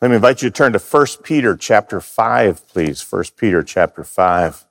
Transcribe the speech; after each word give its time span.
Let 0.00 0.10
me 0.10 0.14
invite 0.14 0.42
you 0.42 0.50
to 0.50 0.54
turn 0.54 0.72
to 0.74 0.78
1 0.78 1.06
Peter 1.24 1.56
chapter 1.56 2.00
5, 2.00 2.68
please. 2.68 3.04
1 3.10 3.24
Peter 3.36 3.64
chapter 3.64 4.04
5 4.04 4.64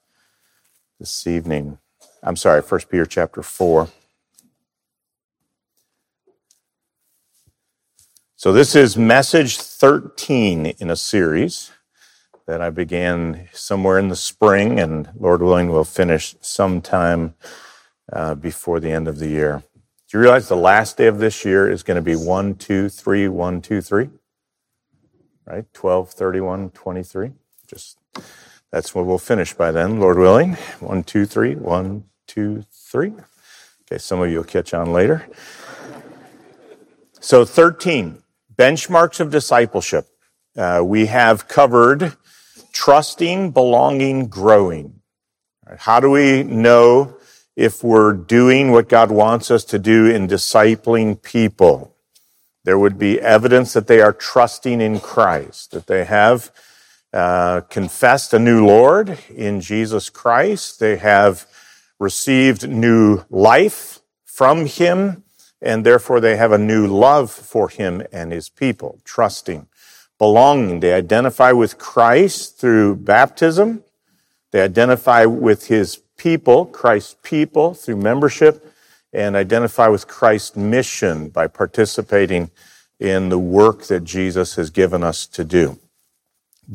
this 1.01 1.27
evening. 1.27 1.79
I'm 2.23 2.37
sorry, 2.37 2.61
1 2.61 2.81
Peter 2.89 3.05
chapter 3.05 3.43
4. 3.43 3.89
So 8.37 8.53
this 8.53 8.73
is 8.73 8.95
message 8.95 9.57
13 9.57 10.67
in 10.67 10.89
a 10.89 10.95
series 10.95 11.71
that 12.45 12.61
I 12.61 12.69
began 12.69 13.49
somewhere 13.51 13.99
in 13.99 14.07
the 14.07 14.15
spring, 14.15 14.79
and 14.79 15.09
Lord 15.19 15.41
willing, 15.41 15.69
we'll 15.69 15.83
finish 15.83 16.37
sometime 16.39 17.35
uh, 18.13 18.35
before 18.35 18.79
the 18.79 18.91
end 18.91 19.09
of 19.09 19.19
the 19.19 19.27
year. 19.27 19.61
Do 20.07 20.17
you 20.17 20.21
realize 20.21 20.47
the 20.47 20.55
last 20.55 20.95
day 20.95 21.07
of 21.07 21.17
this 21.17 21.43
year 21.43 21.69
is 21.69 21.83
going 21.83 21.95
to 21.95 22.01
be 22.01 22.15
1, 22.15 22.55
2, 22.55 22.87
3, 22.87 23.27
1, 23.27 23.61
2, 23.61 23.81
3? 23.81 24.09
Right? 25.47 25.65
12, 25.73 26.11
31, 26.11 26.69
23. 26.71 27.31
Just 27.67 27.97
that's 28.71 28.93
what 28.93 29.05
we'll 29.05 29.17
finish 29.17 29.53
by 29.53 29.71
then, 29.71 29.99
Lord 29.99 30.17
willing. 30.17 30.53
One, 30.79 31.03
two, 31.03 31.25
three. 31.25 31.55
One, 31.55 32.03
two, 32.27 32.65
three. 32.71 33.13
Okay, 33.89 33.97
some 33.97 34.21
of 34.21 34.29
you 34.29 34.37
will 34.37 34.43
catch 34.43 34.73
on 34.73 34.91
later. 34.91 35.25
So, 37.19 37.45
13, 37.45 38.21
benchmarks 38.55 39.19
of 39.19 39.31
discipleship. 39.31 40.07
Uh, 40.55 40.81
we 40.83 41.05
have 41.05 41.47
covered 41.47 42.13
trusting, 42.73 43.51
belonging, 43.51 44.27
growing. 44.27 45.01
How 45.77 45.99
do 45.99 46.09
we 46.09 46.43
know 46.43 47.17
if 47.55 47.83
we're 47.83 48.13
doing 48.13 48.71
what 48.71 48.87
God 48.87 49.11
wants 49.11 49.49
us 49.49 49.63
to 49.65 49.79
do 49.79 50.05
in 50.05 50.27
discipling 50.27 51.21
people? 51.21 51.96
There 52.67 52.77
would 52.77 52.99
be 52.99 53.21
evidence 53.21 53.71
that 53.71 53.87
they 53.87 54.01
are 54.01 54.11
trusting 54.11 54.81
in 54.81 54.99
Christ, 54.99 55.71
that 55.71 55.87
they 55.87 56.03
have 56.03 56.51
uh, 57.13 57.61
confessed 57.61 58.33
a 58.33 58.39
new 58.39 58.65
Lord 58.65 59.17
in 59.33 59.61
Jesus 59.61 60.09
Christ. 60.09 60.81
They 60.81 60.97
have 60.97 61.47
received 61.97 62.67
new 62.67 63.23
life 63.29 64.01
from 64.25 64.65
Him, 64.65 65.23
and 65.61 65.85
therefore 65.85 66.19
they 66.19 66.35
have 66.35 66.51
a 66.51 66.57
new 66.57 66.87
love 66.87 67.31
for 67.31 67.69
Him 67.69 68.03
and 68.11 68.33
His 68.33 68.49
people, 68.49 68.99
trusting, 69.05 69.67
belonging. 70.17 70.81
They 70.81 70.91
identify 70.91 71.53
with 71.53 71.77
Christ 71.77 72.59
through 72.59 72.97
baptism. 72.97 73.81
They 74.51 74.59
identify 74.59 75.23
with 75.23 75.67
His 75.67 76.01
people, 76.17 76.65
Christ's 76.65 77.15
people, 77.23 77.73
through 77.75 77.95
membership 77.95 78.73
and 79.17 79.35
identify 79.35 79.87
with 79.87 80.07
Christ's 80.07 80.55
mission 80.55 81.29
by 81.29 81.47
participating 81.47 82.51
in 82.99 83.29
the 83.29 83.39
work 83.39 83.85
that 83.85 84.03
Jesus 84.03 84.55
has 84.55 84.69
given 84.69 85.03
us 85.03 85.25
to 85.25 85.43
do. 85.43 85.79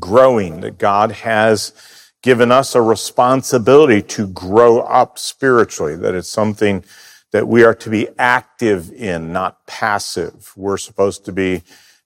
Growing, 0.01 0.61
that 0.63 0.77
God 0.77 1.13
has 1.13 1.73
given 2.20 2.51
us 2.51 2.75
a 2.75 2.83
responsibility 2.83 4.03
to 4.03 4.27
grow 4.27 4.81
up 4.81 5.20
spiritually, 5.20 5.95
that 5.95 6.17
it's 6.17 6.29
something 6.29 6.83
that 7.31 7.47
we 7.47 7.63
are 7.63 7.75
to 7.75 7.89
be 7.89 8.09
active 8.19 8.93
in, 8.93 9.33
not 9.33 9.65
passive. 9.67 10.53
We're 10.57 10.79
supposed 10.79 11.25
to 11.27 11.33
be 11.33 11.63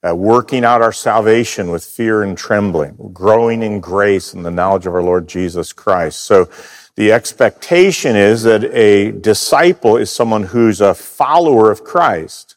uh, 0.07 0.15
working 0.15 0.67
out 0.67 0.83
our 0.83 0.93
salvation 0.93 1.71
with 1.71 1.83
fear 1.83 2.23
and 2.23 2.37
trembling, 2.37 3.11
growing 3.15 3.63
in 3.63 3.81
grace 3.81 4.35
and 4.35 4.45
the 4.45 4.51
knowledge 4.51 4.87
of 4.87 4.95
our 4.95 5.03
Lord 5.03 5.29
Jesus 5.29 5.73
Christ. 5.73 6.21
So 6.25 6.51
the 6.97 7.13
expectation 7.13 8.17
is 8.17 8.43
that 8.45 8.65
a 8.65 9.13
disciple 9.13 9.99
is 9.99 10.11
someone 10.11 10.45
who's 10.45 10.81
a 10.81 10.95
follower 10.95 11.71
of 11.71 11.85
Christ. 11.85 12.57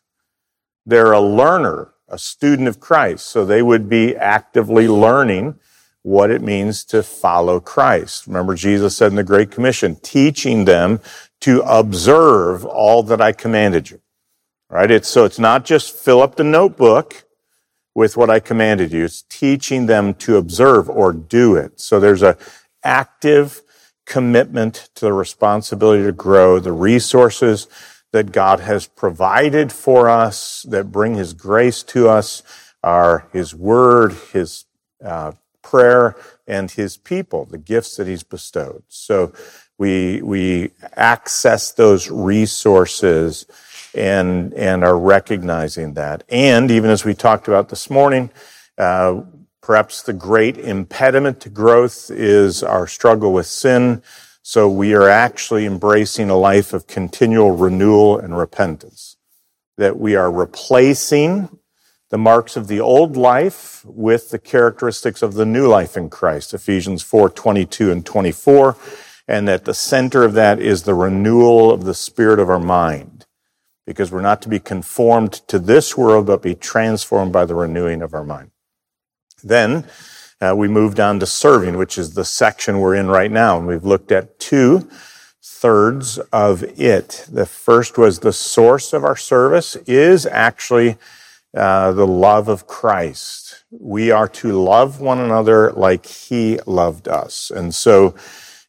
They're 0.86 1.12
a 1.12 1.20
learner, 1.20 1.94
a 2.08 2.18
student 2.18 2.70
of 2.70 2.80
Christ. 2.80 3.28
So 3.28 3.46
they 3.46 3.62
would 3.62 3.90
be 3.90 4.16
actively 4.16 4.88
learning 4.88 5.60
what 6.04 6.32
it 6.32 6.42
means 6.42 6.86
to 6.86 7.04
follow 7.04 7.60
Christ. 7.60 8.28
Remember, 8.28 8.56
Jesus 8.56 8.96
said 8.96 9.12
in 9.12 9.18
the 9.18 9.24
Great 9.26 9.52
Commission, 9.52 9.98
teaching 9.98 10.64
them 10.64 11.02
to 11.42 11.62
observe 11.62 12.66
all 12.66 13.04
that 13.04 13.22
I 13.22 13.34
commanded 13.34 13.90
you. 13.90 14.00
Right? 14.70 14.90
It's, 14.90 15.10
so 15.10 15.26
it's 15.26 15.40
not 15.40 15.66
just 15.66 15.96
fill 15.96 16.22
up 16.22 16.36
the 16.36 16.44
notebook 16.46 17.26
with 17.94 18.16
what 18.16 18.30
I 18.30 18.40
commanded 18.40 18.94
you. 18.94 19.04
It's 19.04 19.24
teaching 19.24 19.88
them 19.88 20.14
to 20.16 20.38
observe 20.38 20.90
or 20.90 21.12
do 21.12 21.56
it. 21.56 21.82
So 21.82 22.00
there's 22.00 22.24
a 22.24 22.38
active 22.84 23.62
commitment 24.10 24.90
to 24.96 25.06
the 25.06 25.14
responsibility 25.14 26.04
to 26.04 26.12
grow, 26.12 26.60
the 26.60 26.74
resources 26.74 27.68
that 28.12 28.32
God 28.32 28.60
has 28.60 28.88
provided 28.88 29.72
for 29.72 30.10
us 30.10 30.64
that 30.64 30.92
bring 30.92 31.14
His 31.14 31.34
grace 31.34 31.84
to 31.84 32.10
us 32.10 32.44
are 32.84 33.30
His 33.32 33.54
Word, 33.54 34.14
His 34.34 34.66
uh, 35.06 35.34
prayer, 35.62 36.16
and 36.48 36.72
His 36.72 36.98
people, 36.98 37.46
the 37.46 37.60
gifts 37.60 37.96
that 37.98 38.08
He's 38.08 38.24
bestowed. 38.24 38.84
So 38.88 39.32
we 39.78 40.22
we 40.24 40.72
access 40.96 41.72
those 41.72 42.10
resources 42.10 43.46
and 43.94 44.54
and 44.56 44.84
are 44.84 44.98
recognizing 44.98 45.94
that. 45.94 46.24
And 46.30 46.72
even 46.72 46.90
as 46.90 47.06
we 47.06 47.14
talked 47.14 47.48
about 47.48 47.70
this 47.70 47.90
morning. 47.90 48.32
Uh, 48.78 49.22
Perhaps 49.70 50.02
the 50.02 50.14
great 50.14 50.58
impediment 50.58 51.40
to 51.42 51.50
growth 51.52 52.10
is 52.10 52.64
our 52.64 52.88
struggle 52.88 53.32
with 53.32 53.46
sin. 53.46 54.02
So 54.42 54.68
we 54.68 54.96
are 54.96 55.08
actually 55.08 55.68
embracing 55.68 56.32
a 56.32 56.36
life 56.36 56.74
of 56.74 56.88
continual 56.88 57.52
renewal 57.52 58.18
and 58.18 58.36
repentance. 58.36 59.18
That 59.78 60.00
we 60.00 60.16
are 60.16 60.32
replacing 60.32 61.60
the 62.10 62.18
marks 62.18 62.58
of 62.58 62.68
the 62.68 62.80
old 62.80 63.16
life 63.16 63.86
with 63.86 64.32
the 64.32 64.40
characteristics 64.40 65.22
of 65.22 65.36
the 65.36 65.46
new 65.46 65.68
life 65.68 65.96
in 65.96 66.10
Christ. 66.10 66.52
Ephesians 66.56 67.04
4, 67.04 67.30
22 67.30 67.92
and 67.92 68.04
24. 68.04 68.76
And 69.28 69.48
that 69.48 69.66
the 69.66 69.76
center 69.76 70.24
of 70.24 70.34
that 70.34 70.60
is 70.60 70.82
the 70.82 70.96
renewal 70.96 71.72
of 71.72 71.84
the 71.84 71.94
spirit 71.94 72.40
of 72.40 72.50
our 72.50 72.60
mind. 72.60 73.28
Because 73.86 74.12
we're 74.12 74.22
not 74.22 74.42
to 74.42 74.50
be 74.50 74.60
conformed 74.60 75.34
to 75.48 75.60
this 75.60 75.96
world, 75.96 76.26
but 76.26 76.42
be 76.42 76.56
transformed 76.56 77.32
by 77.32 77.46
the 77.46 77.54
renewing 77.54 78.02
of 78.02 78.16
our 78.16 78.26
mind. 78.26 78.50
Then 79.44 79.86
uh, 80.42 80.54
we 80.56 80.68
moved 80.68 81.00
on 81.00 81.20
to 81.20 81.26
serving, 81.26 81.78
which 81.78 81.98
is 81.98 82.14
the 82.14 82.24
section 82.24 82.80
we're 82.80 82.96
in 82.96 83.08
right 83.08 83.32
now. 83.32 83.58
And 83.58 83.68
we've 83.68 83.84
looked 83.84 84.12
at 84.12 84.40
two 84.40 84.90
thirds 85.42 86.18
of 86.32 86.64
it. 86.80 87.26
The 87.30 87.46
first 87.46 87.98
was 87.98 88.20
the 88.20 88.34
source 88.34 88.94
of 88.94 89.04
our 89.04 89.18
service 89.18 89.76
is 89.88 90.26
actually 90.26 90.98
uh, 91.56 91.92
the 91.92 92.08
love 92.08 92.48
of 92.48 92.68
Christ. 92.68 93.64
We 93.72 94.12
are 94.12 94.28
to 94.30 94.54
love 94.54 95.02
one 95.02 95.20
another 95.20 95.72
like 95.72 96.06
He 96.06 96.60
loved 96.66 97.08
us. 97.08 97.52
And 97.52 97.76
so, 97.76 98.16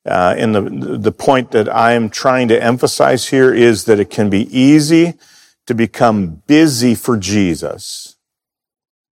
uh, 0.07 0.35
in 0.39 0.53
the 0.53 0.63
the 0.99 1.13
point 1.13 1.51
that 1.51 1.69
I 1.69 1.93
am 1.93 2.09
trying 2.09 2.49
to 2.49 2.63
emphasize 2.63 3.29
here 3.29 3.53
is 3.53 3.85
that 3.85 4.01
it 4.01 4.09
can 4.09 4.31
be 4.31 4.49
easy 4.57 5.15
to 5.67 5.75
become 5.75 6.43
busy 6.47 6.95
for 6.95 7.19
Jesus 7.19 8.17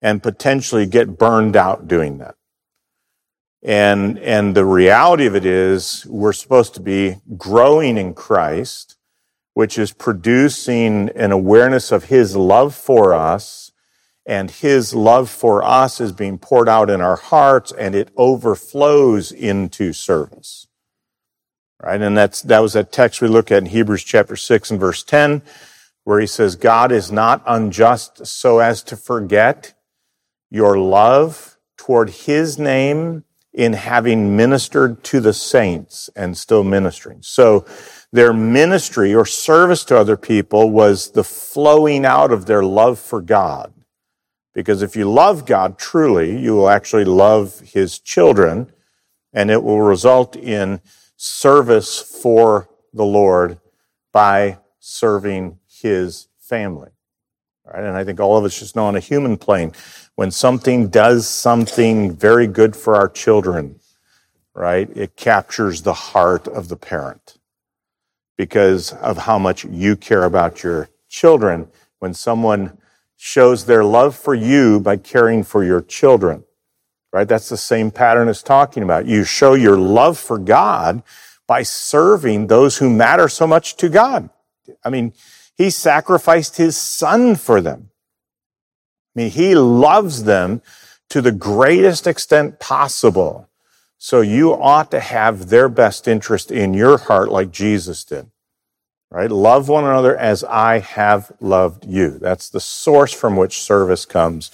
and 0.01 0.23
potentially 0.23 0.87
get 0.87 1.19
burned 1.19 1.57
out 1.57 1.89
doing 1.89 2.19
that. 2.19 2.35
And, 3.63 4.19
and 4.21 4.55
the 4.55 4.65
reality 4.65 5.27
of 5.27 5.35
it 5.35 5.45
is 5.45 6.07
we're 6.07 6.33
supposed 6.33 6.75
to 6.75 6.81
be 6.81 7.17
growing 7.37 7.99
in 7.99 8.15
Christ, 8.15 8.97
which 9.55 9.79
is 9.79 9.93
producing 9.93 11.11
an 11.11 11.33
awareness 11.33 11.91
of 11.91 12.05
his 12.05 12.37
love 12.37 12.75
for 12.75 13.15
us 13.15 13.73
and 14.29 14.51
his 14.51 14.95
love 14.95 15.31
for 15.31 15.65
us 15.65 16.03
is 16.03 16.13
being 16.13 16.39
poured 16.39 16.69
out 16.69 16.91
in 16.91 17.01
our 17.01 17.17
hearts 17.17 17.73
and 17.73 17.95
it 17.95 18.11
overflows 18.15 19.33
into 19.33 19.95
service. 19.95 20.67
Right? 21.83 22.01
And 22.01 22.17
that's, 22.17 22.43
that 22.43 22.59
was 22.61 22.75
that 22.75 22.93
text 22.93 23.23
we 23.23 23.29
look 23.29 23.51
at 23.51 23.63
in 23.63 23.67
Hebrews 23.67 24.05
chapter 24.05 24.37
6 24.37 24.71
and 24.71 24.79
verse 24.79 25.03
10, 25.03 25.41
where 26.05 26.21
he 26.21 26.27
says, 26.27 26.57
God 26.57 26.93
is 26.93 27.11
not 27.11 27.43
unjust 27.47 28.27
so 28.27 28.59
as 28.59 28.83
to 28.85 28.97
forget 28.97 29.73
your 30.51 30.79
love 30.79 31.57
toward 31.77 32.11
his 32.11 32.59
name 32.59 33.25
in 33.53 33.73
having 33.73 34.37
ministered 34.37 35.03
to 35.03 35.21
the 35.21 35.33
saints 35.33 36.09
and 36.15 36.37
still 36.37 36.63
ministering. 36.63 37.19
So 37.23 37.65
their 38.13 38.33
ministry 38.33 39.15
or 39.15 39.27
service 39.27 39.85
to 39.87 39.99
other 39.99 40.17
people 40.17 40.71
was 40.71 41.11
the 41.11 41.25
flowing 41.25 42.05
out 42.05 42.33
of 42.33 42.47
their 42.47 42.63
love 42.63 42.99
for 42.99 43.21
God. 43.21 43.73
Because 44.55 44.83
if 44.83 44.97
you 44.97 45.11
love 45.11 45.47
God 45.47 45.79
truly, 45.79 46.39
you 46.39 46.55
will 46.55 46.69
actually 46.69 47.05
love 47.05 47.61
his 47.61 47.99
children 47.99 48.73
and 49.33 49.51
it 49.51 49.63
will 49.63 49.83
result 49.83 50.37
in 50.37 50.81
service 51.17 52.01
for 52.01 52.69
the 52.93 53.05
Lord 53.05 53.61
by 54.13 54.59
serving 54.79 55.59
his 55.67 56.29
family. 56.39 56.91
Right? 57.73 57.85
And 57.85 57.97
I 57.97 58.05
think 58.05 58.21
all 58.21 58.37
of 58.37 58.45
us 58.45 58.59
just 58.59 58.77
know 58.77 58.87
on 58.87 58.97
a 58.97 59.01
human 59.01 59.37
plane, 59.37 59.73
when 60.15 60.31
something 60.31 60.89
does 60.89 61.29
something 61.29 62.17
very 62.17 62.47
good 62.47 62.75
for 62.75 62.97
our 62.97 63.09
children, 63.09 63.79
right, 64.55 64.89
it 64.97 65.17
captures 65.17 65.83
the 65.83 65.93
heart 65.93 66.49
of 66.49 66.69
the 66.69 66.77
parent 66.77 67.39
because 68.37 68.93
of 68.95 69.19
how 69.19 69.39
much 69.39 69.65
you 69.65 69.97
care 69.97 70.25
about 70.25 70.63
your 70.63 70.89
children. 71.09 71.69
When 71.99 72.15
someone 72.15 72.79
shows 73.17 73.67
their 73.67 73.85
love 73.85 74.15
for 74.17 74.35
you 74.35 74.81
by 74.81 74.97
caring 74.97 75.43
for 75.43 75.65
your 75.65 75.83
children. 75.83 76.45
Right? 77.13 77.27
That's 77.27 77.49
the 77.49 77.57
same 77.57 77.91
pattern 77.91 78.29
as 78.29 78.43
talking 78.43 78.83
about. 78.83 79.07
You 79.07 79.25
show 79.25 79.55
your 79.55 79.77
love 79.77 80.19
for 80.19 80.39
God 80.39 81.03
by 81.47 81.63
serving 81.63 82.47
those 82.47 82.77
who 82.79 82.89
matter 82.91 83.29
so 83.29 83.47
much 83.47 83.77
to 83.77 83.89
God. 83.89 84.31
I 84.85 84.91
mean, 84.91 85.15
he 85.59 85.69
sacrificed 85.69 86.57
his 86.57 86.77
son 86.77 87.35
for 87.35 87.61
them. 87.61 87.91
I 89.15 89.21
mean, 89.21 89.31
he 89.31 89.55
loves 89.57 90.25
them 90.25 90.63
to 91.11 91.21
the 91.21 91.33
greatest 91.33 92.07
extent 92.07 92.61
possible. 92.61 93.49
So 93.99 94.21
you 94.21 94.53
ought 94.55 94.93
to 94.93 95.01
have 95.01 95.49
their 95.49 95.69
best 95.69 96.07
interest 96.07 96.53
in 96.53 96.73
your 96.73 96.97
heart 96.97 97.31
like 97.31 97.51
Jesus 97.51 98.05
did. 98.05 98.31
Right? 99.11 99.31
Love 99.31 99.69
one 99.69 99.85
another 99.85 100.17
as 100.17 100.45
I 100.45 100.79
have 100.79 101.33
loved 101.41 101.87
you. 101.87 102.11
That's 102.11 102.49
the 102.49 102.61
source 102.61 103.13
from 103.13 103.37
which 103.37 103.61
service 103.61 104.05
comes. 104.05 104.51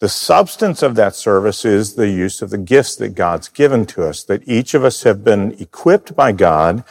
The 0.00 0.08
substance 0.08 0.82
of 0.82 0.96
that 0.96 1.14
service 1.14 1.64
is 1.64 1.94
the 1.94 2.08
use 2.08 2.42
of 2.42 2.50
the 2.50 2.58
gifts 2.58 2.96
that 2.96 3.10
God's 3.10 3.48
given 3.48 3.86
to 3.86 4.08
us, 4.08 4.24
that 4.24 4.42
each 4.48 4.74
of 4.74 4.84
us 4.84 5.04
have 5.04 5.22
been 5.22 5.52
equipped 5.60 6.16
by 6.16 6.32
God 6.32 6.82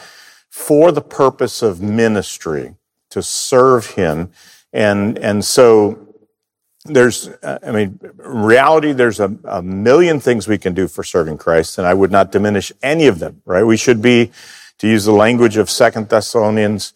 for 0.50 0.92
the 0.92 1.02
purpose 1.02 1.62
of 1.62 1.82
ministry, 1.82 2.76
to 3.14 3.22
serve 3.22 3.88
Him. 3.88 4.32
And, 4.74 5.18
and 5.20 5.46
so 5.46 6.08
there's, 6.86 7.30
I 7.44 7.72
mean, 7.72 8.00
reality, 8.18 8.92
there's 8.92 9.20
a, 9.20 9.34
a 9.46 9.62
million 9.62 10.20
things 10.20 10.48
we 10.48 10.58
can 10.58 10.74
do 10.74 10.88
for 10.88 11.04
serving 11.04 11.38
Christ, 11.38 11.78
and 11.78 11.88
I 11.88 11.94
would 11.94 12.12
not 12.12 12.32
diminish 12.32 12.74
any 12.82 13.08
of 13.08 13.20
them, 13.20 13.42
right? 13.46 13.64
We 13.64 13.78
should 13.78 14.02
be, 14.02 14.32
to 14.80 14.88
use 14.88 15.06
the 15.06 15.14
language 15.14 15.58
of 15.58 15.70
Second 15.70 16.10
Thessalonians, 16.10 16.94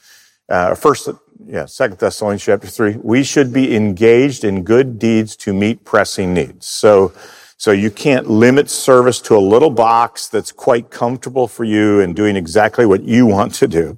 uh, 0.49 0.75
first, 0.75 1.07
yeah, 1.45 1.65
Second 1.65 1.99
Thessalonians 1.99 2.43
chapter 2.43 2.67
three, 2.67 2.97
we 2.97 3.23
should 3.23 3.53
be 3.53 3.75
engaged 3.75 4.43
in 4.43 4.63
good 4.63 4.99
deeds 4.99 5.35
to 5.37 5.53
meet 5.53 5.85
pressing 5.85 6.33
needs. 6.33 6.65
So, 6.65 7.13
so 7.57 7.71
you 7.71 7.91
can't 7.91 8.29
limit 8.29 8.69
service 8.69 9.21
to 9.21 9.37
a 9.37 9.39
little 9.53 9.69
box 9.69 10.27
that's 10.27 10.51
quite 10.51 10.89
comfortable 10.89 11.47
for 11.47 11.63
you 11.63 12.01
and 12.01 12.15
doing 12.15 12.35
exactly 12.35 12.85
what 12.85 13.03
you 13.03 13.25
want 13.25 13.53
to 13.55 13.67
do 13.67 13.97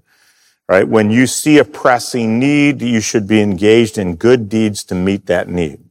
right? 0.70 0.88
When 0.88 1.10
you 1.10 1.26
see 1.26 1.58
a 1.58 1.66
pressing 1.66 2.38
need, 2.38 2.84
you 2.84 3.02
should 3.02 3.28
be 3.28 3.42
engaged 3.42 3.98
in 3.98 4.18
good 4.18 4.50
deeds 4.50 4.84
to 4.86 4.96
meet 4.96 5.26
that 5.26 5.50
need. 5.50 5.84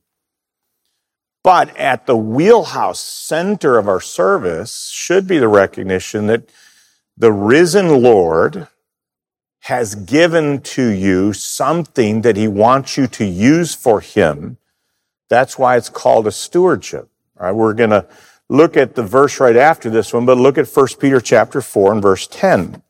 But 1.42 1.76
at 1.76 2.06
the 2.06 2.16
wheelhouse 2.16 3.00
center 3.00 3.76
of 3.76 3.88
our 3.88 4.00
service 4.00 4.88
should 4.90 5.26
be 5.26 5.38
the 5.38 5.48
recognition 5.48 6.28
that 6.28 6.48
the 7.16 7.32
risen 7.32 8.02
Lord 8.02 8.68
has 9.62 9.96
given 9.96 10.60
to 10.60 10.86
you 10.86 11.32
something 11.32 12.22
that 12.22 12.36
he 12.36 12.46
wants 12.46 12.96
you 12.96 13.08
to 13.08 13.24
use 13.24 13.74
for 13.74 14.00
him. 14.00 14.58
That's 15.28 15.58
why 15.58 15.76
it's 15.76 15.88
called 15.88 16.28
a 16.28 16.32
stewardship. 16.32 17.08
All 17.40 17.46
right, 17.46 17.52
we're 17.52 17.74
going 17.74 17.90
to 17.90 18.06
look 18.48 18.76
at 18.76 18.94
the 18.94 19.02
verse 19.02 19.40
right 19.40 19.56
after 19.56 19.90
this 19.90 20.12
one, 20.12 20.24
but 20.24 20.38
look 20.38 20.56
at 20.56 20.68
1 20.68 20.86
Peter 21.00 21.20
chapter 21.20 21.60
4 21.60 21.94
and 21.94 22.02
verse 22.02 22.28
10 22.28 22.80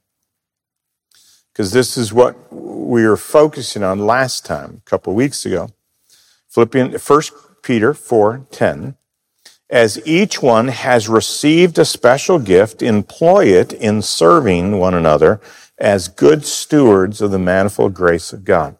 because 1.58 1.72
this 1.72 1.96
is 1.96 2.12
what 2.12 2.36
we 2.52 3.04
were 3.04 3.16
focusing 3.16 3.82
on 3.82 3.98
last 3.98 4.46
time, 4.46 4.80
a 4.86 4.88
couple 4.88 5.12
of 5.12 5.16
weeks 5.16 5.44
ago. 5.44 5.68
Philippians, 6.48 7.04
1 7.04 7.22
Peter 7.64 7.92
4, 7.92 8.46
10. 8.52 8.94
As 9.68 10.00
each 10.06 10.40
one 10.40 10.68
has 10.68 11.08
received 11.08 11.76
a 11.76 11.84
special 11.84 12.38
gift, 12.38 12.80
employ 12.80 13.46
it 13.46 13.72
in 13.72 14.02
serving 14.02 14.78
one 14.78 14.94
another 14.94 15.40
as 15.78 16.06
good 16.06 16.46
stewards 16.46 17.20
of 17.20 17.32
the 17.32 17.40
manifold 17.40 17.92
grace 17.92 18.32
of 18.32 18.44
God. 18.44 18.76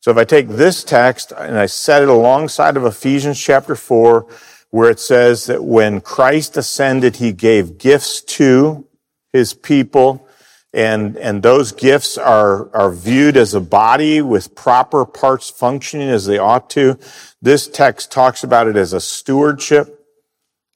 So 0.00 0.10
if 0.10 0.16
I 0.16 0.24
take 0.24 0.48
this 0.48 0.82
text 0.82 1.32
and 1.38 1.56
I 1.56 1.66
set 1.66 2.02
it 2.02 2.08
alongside 2.08 2.76
of 2.76 2.84
Ephesians 2.84 3.38
chapter 3.38 3.76
4, 3.76 4.26
where 4.70 4.90
it 4.90 4.98
says 4.98 5.46
that 5.46 5.62
when 5.62 6.00
Christ 6.00 6.56
ascended, 6.56 7.16
he 7.16 7.30
gave 7.30 7.78
gifts 7.78 8.20
to 8.22 8.88
his 9.32 9.54
people 9.54 10.26
and, 10.72 11.16
and 11.16 11.42
those 11.42 11.72
gifts 11.72 12.16
are, 12.16 12.74
are 12.74 12.92
viewed 12.92 13.36
as 13.36 13.54
a 13.54 13.60
body 13.60 14.22
with 14.22 14.54
proper 14.54 15.04
parts 15.04 15.50
functioning 15.50 16.08
as 16.08 16.26
they 16.26 16.38
ought 16.38 16.70
to. 16.70 16.98
This 17.42 17.66
text 17.66 18.12
talks 18.12 18.44
about 18.44 18.68
it 18.68 18.76
as 18.76 18.92
a 18.92 19.00
stewardship, 19.00 20.06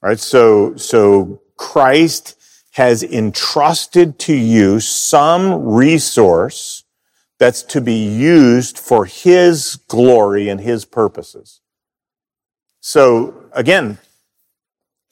right? 0.03 0.19
So, 0.19 0.77
so 0.77 1.41
Christ 1.57 2.37
has 2.73 3.05
entrusted 3.05 4.19
to 4.19 4.35
you 4.35 4.81
some 4.81 5.65
resource 5.65 6.83
that's 7.39 7.63
to 7.63 7.81
be 7.81 8.05
used 8.05 8.79
for 8.79 9.05
his 9.05 9.77
glory 9.89 10.49
and 10.49 10.61
his 10.61 10.85
purposes. 10.85 11.61
So 12.81 13.49
again, 13.53 13.99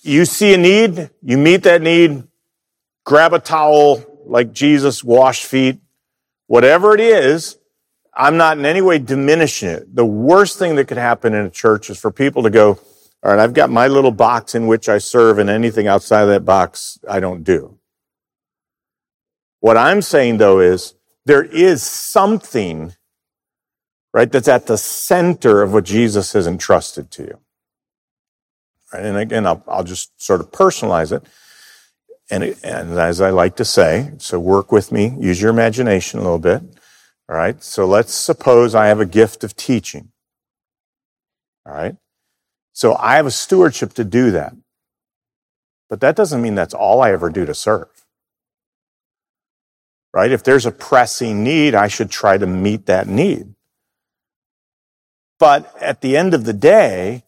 you 0.01 0.25
see 0.25 0.55
a 0.55 0.59
need, 0.59 1.11
you 1.23 1.39
meet 1.39 1.63
that 1.63 1.83
need, 1.83 2.25
grab 3.05 3.33
a 3.33 3.39
towel, 3.39 4.12
like 4.25 4.53
Jesus 4.53 5.03
washed 5.03 5.45
feet, 5.45 5.81
whatever 6.47 6.95
it 6.95 7.01
is, 7.01 7.59
I'm 8.15 8.37
not 8.37 8.59
in 8.59 8.67
any 8.67 8.83
way 8.83 8.99
diminishing 8.99 9.71
it. 9.71 9.95
The 9.95 10.05
worst 10.05 10.59
thing 10.59 10.77
that 10.77 10.87
could 10.87 10.99
happen 10.99 11.35
in 11.35 11.47
a 11.47 11.51
church 11.51 11.89
is 11.89 11.99
for 11.99 12.11
people 12.11 12.43
to 12.43 12.51
go, 12.51 12.79
all 13.23 13.31
right, 13.31 13.39
I've 13.39 13.55
got 13.55 13.71
my 13.71 13.87
little 13.89 14.11
box 14.11 14.55
in 14.55 14.67
which 14.67 14.89
I 14.89 14.99
serve 14.99 15.39
and 15.39 15.49
anything 15.49 15.87
outside 15.87 16.23
of 16.23 16.29
that 16.29 16.45
box 16.45 16.99
I 17.09 17.21
don't 17.21 17.43
do. 17.45 17.79
What 19.61 19.77
I'm 19.77 20.03
saying 20.03 20.39
though 20.39 20.61
is 20.61 20.95
there 21.25 21.45
is 21.45 21.83
something, 21.83 22.95
right, 24.13 24.31
that's 24.31 24.49
at 24.49 24.67
the 24.67 24.77
center 24.77 25.63
of 25.63 25.73
what 25.73 25.85
Jesus 25.85 26.33
has 26.33 26.47
entrusted 26.47 27.11
to 27.13 27.23
you. 27.23 27.39
Right? 28.93 29.05
And 29.05 29.17
again, 29.17 29.47
I'll, 29.47 29.63
I'll 29.67 29.85
just 29.85 30.21
sort 30.21 30.41
of 30.41 30.51
personalize 30.51 31.13
it. 31.13 31.23
And, 32.33 32.57
and 32.65 32.99
as 32.99 33.21
I 33.21 33.29
like 33.29 33.57
to 33.57 33.65
say, 33.65 34.13
so 34.17 34.41
work 34.41 34.73
with 34.73 34.91
me, 34.91 35.15
use 35.21 35.43
your 35.43 35.51
imagination 35.51 36.19
a 36.19 36.23
little 36.23 36.39
bit. 36.39 36.63
All 37.29 37.37
right. 37.37 37.63
So 37.63 37.85
let's 37.85 38.15
suppose 38.15 38.75
I 38.75 38.87
have 38.87 39.01
a 39.01 39.07
gift 39.07 39.45
of 39.45 39.55
teaching. 39.55 40.13
All 41.67 41.75
right. 41.75 41.95
So 42.73 42.97
I 42.97 43.17
have 43.17 43.27
a 43.27 43.31
stewardship 43.31 43.93
to 43.95 44.05
do 44.05 44.31
that. 44.31 44.55
But 45.91 46.01
that 46.01 46.17
doesn't 46.17 46.41
mean 46.41 46.55
that's 46.55 46.73
all 46.73 47.03
I 47.03 47.13
ever 47.13 47.29
do 47.29 47.45
to 47.45 47.53
serve. 47.53 47.91
Right? 50.15 50.33
If 50.33 50.43
there's 50.43 50.65
a 50.65 50.73
pressing 50.73 51.45
need, 51.45 51.75
I 51.75 51.89
should 51.89 52.11
try 52.11 52.39
to 52.39 52.47
meet 52.47 52.87
that 52.87 53.07
need. 53.07 53.55
But 55.39 55.71
at 55.83 56.01
the 56.01 56.17
end 56.17 56.33
of 56.33 56.47
the 56.47 56.55
day, 56.55 57.25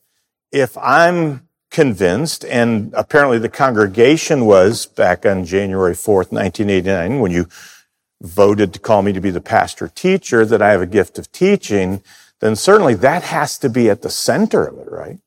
if 0.50 0.78
I'm 0.78 1.46
convinced, 1.74 2.44
and 2.44 2.94
apparently 2.96 3.36
the 3.36 3.48
congregation 3.48 4.46
was 4.46 4.86
back 4.86 5.26
on 5.26 5.44
January 5.44 5.92
4th, 5.92 6.30
1989, 6.30 7.18
when 7.18 7.32
you 7.32 7.48
voted 8.22 8.72
to 8.72 8.78
call 8.78 9.02
me 9.02 9.12
to 9.12 9.20
be 9.20 9.30
the 9.30 9.40
pastor 9.40 9.88
teacher, 9.88 10.46
that 10.46 10.62
I 10.62 10.70
have 10.70 10.80
a 10.80 10.86
gift 10.86 11.18
of 11.18 11.32
teaching, 11.32 12.00
then 12.40 12.54
certainly 12.54 12.94
that 12.94 13.24
has 13.24 13.58
to 13.58 13.68
be 13.68 13.90
at 13.90 14.02
the 14.02 14.08
center 14.08 14.64
of 14.64 14.78
it, 14.78 14.90
right? 14.90 15.18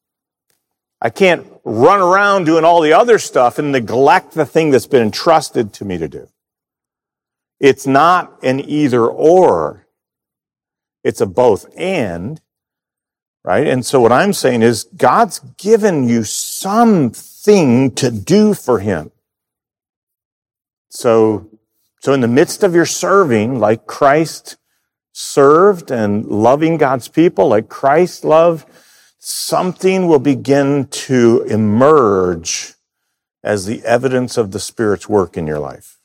I 1.02 1.10
can't 1.10 1.46
run 1.66 2.00
around 2.00 2.46
doing 2.46 2.64
all 2.64 2.80
the 2.80 2.94
other 2.94 3.20
stuff 3.20 3.60
and 3.60 3.74
neglect 3.74 4.32
the 4.32 4.46
thing 4.46 4.72
that's 4.72 4.88
been 4.88 5.04
entrusted 5.04 5.74
to 5.74 5.86
me 5.86 5.98
to 5.98 6.08
do. 6.08 6.30
It's 7.60 7.86
not 7.86 8.42
an 8.42 8.62
either 8.62 9.06
or. 9.06 9.86
It's 11.04 11.20
a 11.20 11.26
both 11.26 11.66
and 11.78 12.40
right? 13.48 13.66
And 13.66 13.86
so 13.86 14.02
what 14.02 14.12
I'm 14.12 14.34
saying 14.34 14.62
is 14.62 14.90
God's 14.98 15.40
given 15.58 16.06
you 16.06 16.26
something 16.26 17.96
to 17.96 18.12
do 18.12 18.54
for 18.54 18.80
him. 18.80 19.10
So, 20.90 21.50
so 22.02 22.12
in 22.12 22.20
the 22.20 22.28
midst 22.28 22.62
of 22.64 22.76
your 22.76 22.86
serving, 22.86 23.58
like 23.58 23.88
Christ 23.88 24.58
served 25.14 25.92
and 25.92 26.26
loving 26.26 26.76
God's 26.76 27.08
people, 27.08 27.48
like 27.48 27.70
Christ 27.70 28.26
loved, 28.26 28.68
something 29.18 30.08
will 30.08 30.20
begin 30.20 30.88
to 30.88 31.44
emerge 31.44 32.74
as 33.46 33.66
the 33.66 33.82
evidence 33.86 34.36
of 34.36 34.52
the 34.52 34.60
Spirit's 34.60 35.08
work 35.08 35.38
in 35.38 35.48
your 35.48 35.60
life. 35.60 36.00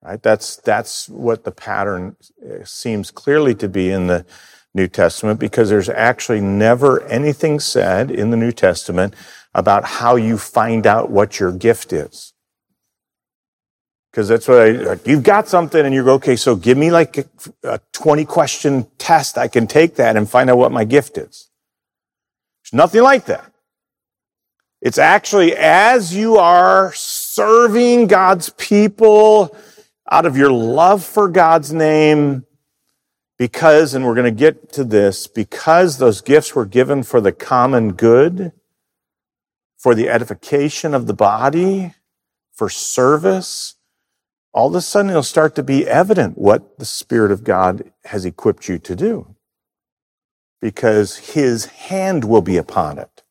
Right? 0.00 0.22
That's, 0.22 0.54
that's 0.58 1.08
what 1.08 1.42
the 1.42 1.50
pattern 1.50 2.14
uh, 2.40 2.64
seems 2.64 3.10
clearly 3.10 3.56
to 3.56 3.68
be 3.68 3.90
in 3.90 4.06
the 4.06 4.24
New 4.74 4.88
Testament 4.88 5.40
because 5.40 5.68
there's 5.70 5.88
actually 5.88 6.40
never 6.40 7.02
anything 7.04 7.60
said 7.60 8.10
in 8.10 8.30
the 8.30 8.36
New 8.36 8.52
Testament 8.52 9.14
about 9.54 9.84
how 9.84 10.16
you 10.16 10.38
find 10.38 10.86
out 10.86 11.10
what 11.10 11.40
your 11.40 11.52
gift 11.52 11.92
is. 11.92 12.32
Because 14.10 14.28
that's 14.28 14.48
what 14.48 14.58
I, 14.58 14.98
you've 15.04 15.22
got 15.22 15.48
something 15.48 15.84
and 15.84 15.94
you 15.94 16.04
go, 16.04 16.14
okay, 16.14 16.36
so 16.36 16.56
give 16.56 16.78
me 16.78 16.90
like 16.90 17.18
a, 17.18 17.24
a 17.62 17.80
20 17.92 18.24
question 18.24 18.86
test. 18.98 19.38
I 19.38 19.48
can 19.48 19.66
take 19.66 19.96
that 19.96 20.16
and 20.16 20.28
find 20.28 20.48
out 20.50 20.58
what 20.58 20.72
my 20.72 20.84
gift 20.84 21.18
is. 21.18 21.50
There's 22.62 22.76
nothing 22.76 23.02
like 23.02 23.26
that. 23.26 23.52
It's 24.80 24.98
actually 24.98 25.56
as 25.56 26.14
you 26.14 26.36
are 26.36 26.92
serving 26.94 28.06
God's 28.06 28.50
people 28.50 29.56
out 30.10 30.24
of 30.24 30.36
your 30.36 30.50
love 30.50 31.04
for 31.04 31.28
God's 31.28 31.72
name, 31.72 32.44
Because, 33.38 33.94
and 33.94 34.04
we're 34.04 34.14
going 34.16 34.24
to 34.24 34.30
get 34.32 34.72
to 34.72 34.82
this, 34.82 35.28
because 35.28 35.98
those 35.98 36.20
gifts 36.20 36.54
were 36.54 36.66
given 36.66 37.04
for 37.04 37.20
the 37.20 37.32
common 37.32 37.92
good, 37.92 38.52
for 39.76 39.94
the 39.94 40.08
edification 40.08 40.92
of 40.92 41.06
the 41.06 41.14
body, 41.14 41.94
for 42.52 42.68
service, 42.68 43.76
all 44.52 44.68
of 44.68 44.74
a 44.74 44.80
sudden 44.80 45.10
it'll 45.10 45.22
start 45.22 45.54
to 45.54 45.62
be 45.62 45.86
evident 45.86 46.36
what 46.36 46.78
the 46.78 46.84
Spirit 46.84 47.30
of 47.30 47.44
God 47.44 47.92
has 48.06 48.24
equipped 48.24 48.68
you 48.68 48.78
to 48.80 48.96
do. 48.96 49.36
Because 50.60 51.18
His 51.18 51.66
hand 51.66 52.24
will 52.24 52.42
be 52.42 52.56
upon 52.56 52.98
it. 52.98 53.22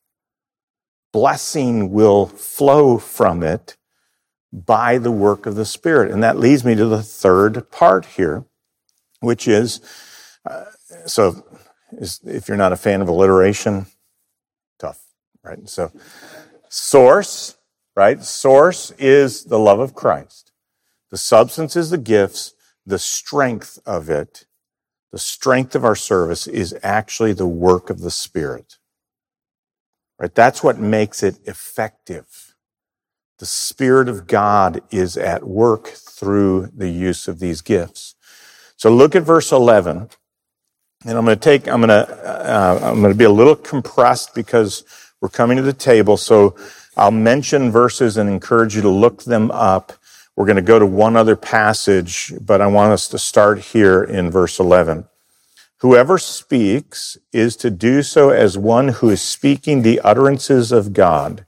Blessing 1.12 1.90
will 1.90 2.26
flow 2.26 2.96
from 2.96 3.42
it 3.42 3.76
by 4.50 4.96
the 4.96 5.10
work 5.12 5.44
of 5.44 5.54
the 5.54 5.66
Spirit. 5.66 6.10
And 6.10 6.22
that 6.22 6.38
leads 6.38 6.64
me 6.64 6.74
to 6.74 6.86
the 6.86 7.02
third 7.02 7.70
part 7.70 8.06
here, 8.06 8.46
which 9.20 9.48
is, 9.48 9.80
uh, 10.48 10.64
so 11.06 11.44
is, 11.92 12.20
if 12.24 12.48
you're 12.48 12.56
not 12.56 12.72
a 12.72 12.76
fan 12.76 13.02
of 13.02 13.08
alliteration, 13.08 13.86
tough, 14.78 15.02
right? 15.42 15.68
So 15.68 15.92
source, 16.68 17.56
right? 17.96 18.22
Source 18.22 18.92
is 18.92 19.44
the 19.44 19.58
love 19.58 19.80
of 19.80 19.94
Christ. 19.94 20.52
The 21.10 21.16
substance 21.16 21.76
is 21.76 21.90
the 21.90 21.98
gifts. 21.98 22.54
The 22.86 22.98
strength 22.98 23.78
of 23.84 24.08
it, 24.08 24.46
the 25.12 25.18
strength 25.18 25.74
of 25.74 25.84
our 25.84 25.96
service 25.96 26.46
is 26.46 26.74
actually 26.82 27.32
the 27.32 27.46
work 27.46 27.90
of 27.90 28.00
the 28.00 28.10
Spirit. 28.10 28.78
Right? 30.18 30.34
That's 30.34 30.62
what 30.62 30.78
makes 30.78 31.22
it 31.22 31.38
effective. 31.44 32.54
The 33.38 33.46
Spirit 33.46 34.08
of 34.08 34.26
God 34.26 34.82
is 34.90 35.16
at 35.16 35.46
work 35.46 35.88
through 35.88 36.70
the 36.74 36.88
use 36.88 37.28
of 37.28 37.38
these 37.38 37.60
gifts. 37.60 38.16
So 38.78 38.90
look 38.90 39.16
at 39.16 39.24
verse 39.24 39.50
11. 39.52 40.08
And 41.04 41.18
I'm 41.18 41.24
going 41.24 41.36
to 41.36 41.42
take, 41.42 41.68
I'm 41.68 41.80
going 41.80 41.88
to, 41.88 42.08
uh, 42.24 42.80
I'm 42.82 43.00
going 43.00 43.12
to 43.12 43.18
be 43.18 43.24
a 43.24 43.30
little 43.30 43.56
compressed 43.56 44.34
because 44.34 44.84
we're 45.20 45.28
coming 45.28 45.56
to 45.56 45.62
the 45.62 45.72
table. 45.72 46.16
So 46.16 46.56
I'll 46.96 47.10
mention 47.10 47.70
verses 47.70 48.16
and 48.16 48.30
encourage 48.30 48.76
you 48.76 48.82
to 48.82 48.88
look 48.88 49.24
them 49.24 49.50
up. 49.50 49.92
We're 50.36 50.46
going 50.46 50.56
to 50.56 50.62
go 50.62 50.78
to 50.78 50.86
one 50.86 51.16
other 51.16 51.34
passage, 51.34 52.32
but 52.40 52.60
I 52.60 52.68
want 52.68 52.92
us 52.92 53.08
to 53.08 53.18
start 53.18 53.58
here 53.58 54.02
in 54.02 54.30
verse 54.30 54.60
11. 54.60 55.06
Whoever 55.78 56.18
speaks 56.18 57.18
is 57.32 57.56
to 57.56 57.70
do 57.70 58.02
so 58.02 58.30
as 58.30 58.56
one 58.56 58.88
who 58.88 59.10
is 59.10 59.20
speaking 59.20 59.82
the 59.82 60.00
utterances 60.00 60.70
of 60.70 60.92
God. 60.92 61.46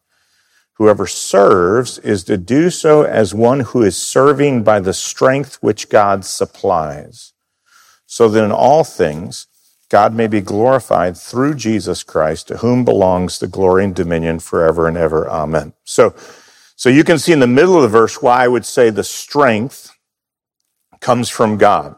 Whoever 0.81 1.07
serves 1.07 1.99
is 1.99 2.25
to 2.25 2.39
do 2.39 2.71
so 2.71 3.03
as 3.03 3.35
one 3.35 3.61
who 3.61 3.83
is 3.83 3.99
serving 3.99 4.63
by 4.63 4.81
the 4.81 4.95
strength 4.95 5.59
which 5.61 5.91
God 5.91 6.25
supplies. 6.25 7.35
So 8.07 8.31
that 8.31 8.43
in 8.43 8.51
all 8.51 8.83
things, 8.83 9.47
God 9.91 10.15
may 10.15 10.27
be 10.27 10.41
glorified 10.41 11.19
through 11.19 11.57
Jesus 11.57 12.03
Christ, 12.03 12.49
to 12.49 12.57
whom 12.57 12.87
belongs 12.87 13.39
the 13.39 13.47
glory 13.47 13.85
and 13.85 13.95
dominion 13.95 14.39
forever 14.39 14.89
and 14.89 14.97
ever. 14.97 15.29
Amen. 15.29 15.75
So, 15.85 16.15
so 16.77 16.89
you 16.89 17.05
can 17.05 17.19
see 17.19 17.35
in 17.35 17.41
the 17.41 17.47
middle 17.47 17.77
of 17.77 17.83
the 17.83 17.89
verse 17.89 18.23
why 18.23 18.43
I 18.43 18.49
would 18.49 18.65
say 18.65 18.89
the 18.89 19.05
strength 19.05 19.95
comes 21.01 21.29
from 21.29 21.59
God. 21.59 21.95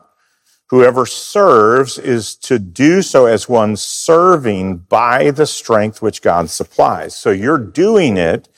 Whoever 0.70 1.06
serves 1.06 1.98
is 1.98 2.34
to 2.34 2.58
do 2.58 3.00
so 3.02 3.26
as 3.26 3.48
one 3.48 3.76
serving 3.76 4.78
by 4.78 5.30
the 5.30 5.46
strength 5.46 6.02
which 6.02 6.20
God 6.20 6.50
supplies. 6.50 7.14
So 7.14 7.30
you're 7.30 7.58
doing 7.58 8.16
it 8.16 8.48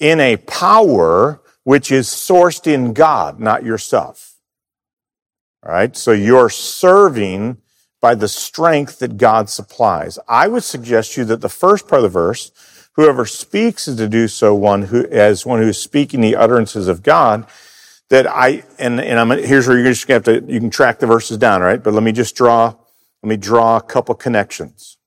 in 0.00 0.18
a 0.18 0.36
power 0.36 1.40
which 1.62 1.92
is 1.92 2.08
sourced 2.08 2.66
in 2.66 2.92
God, 2.92 3.38
not 3.38 3.62
yourself. 3.62 4.34
All 5.64 5.72
right. 5.72 5.94
So 5.96 6.12
you're 6.12 6.50
serving 6.50 7.58
by 8.00 8.14
the 8.14 8.28
strength 8.28 8.98
that 9.00 9.18
God 9.18 9.50
supplies. 9.50 10.18
I 10.26 10.48
would 10.48 10.64
suggest 10.64 11.16
you 11.18 11.24
that 11.26 11.42
the 11.42 11.50
first 11.50 11.86
part 11.86 11.98
of 11.98 12.02
the 12.04 12.18
verse, 12.18 12.50
Whoever 13.00 13.24
speaks 13.24 13.86
is 13.88 13.96
to 13.96 14.08
do 14.08 14.28
so 14.28 14.54
one 14.54 14.82
who, 14.82 15.06
as 15.06 15.46
one 15.46 15.62
who 15.62 15.68
is 15.68 15.80
speaking 15.80 16.20
the 16.20 16.36
utterances 16.36 16.88
of 16.88 17.02
God. 17.02 17.46
That 18.08 18.26
I, 18.26 18.64
and, 18.78 19.00
and 19.00 19.18
I'm, 19.18 19.30
here's 19.30 19.68
where 19.68 19.78
you're 19.78 19.92
just 19.92 20.06
gonna 20.08 20.16
have 20.16 20.24
to, 20.24 20.52
you 20.52 20.58
can 20.58 20.68
track 20.68 20.98
the 20.98 21.06
verses 21.06 21.38
down, 21.38 21.62
right? 21.62 21.82
But 21.82 21.94
let 21.94 22.02
me 22.02 22.12
just 22.12 22.34
draw, 22.34 22.74
let 23.22 23.28
me 23.28 23.36
draw 23.36 23.76
a 23.76 23.80
couple 23.80 24.14
connections. 24.16 24.98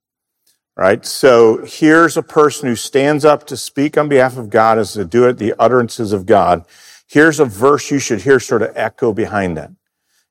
Right? 0.75 1.05
So 1.05 1.63
here's 1.65 2.17
a 2.17 2.23
person 2.23 2.67
who 2.67 2.75
stands 2.75 3.23
up 3.23 3.45
to 3.47 3.57
speak 3.57 3.97
on 3.97 4.09
behalf 4.09 4.37
of 4.37 4.49
God 4.49 4.79
as 4.79 4.93
to 4.93 5.05
do 5.05 5.27
it, 5.27 5.37
the 5.37 5.53
utterances 5.59 6.13
of 6.13 6.25
God. 6.25 6.65
Here's 7.07 7.39
a 7.39 7.45
verse 7.45 7.91
you 7.91 7.99
should 7.99 8.21
hear 8.21 8.39
sort 8.39 8.63
of 8.63 8.71
echo 8.75 9.13
behind 9.13 9.55
that. 9.57 9.71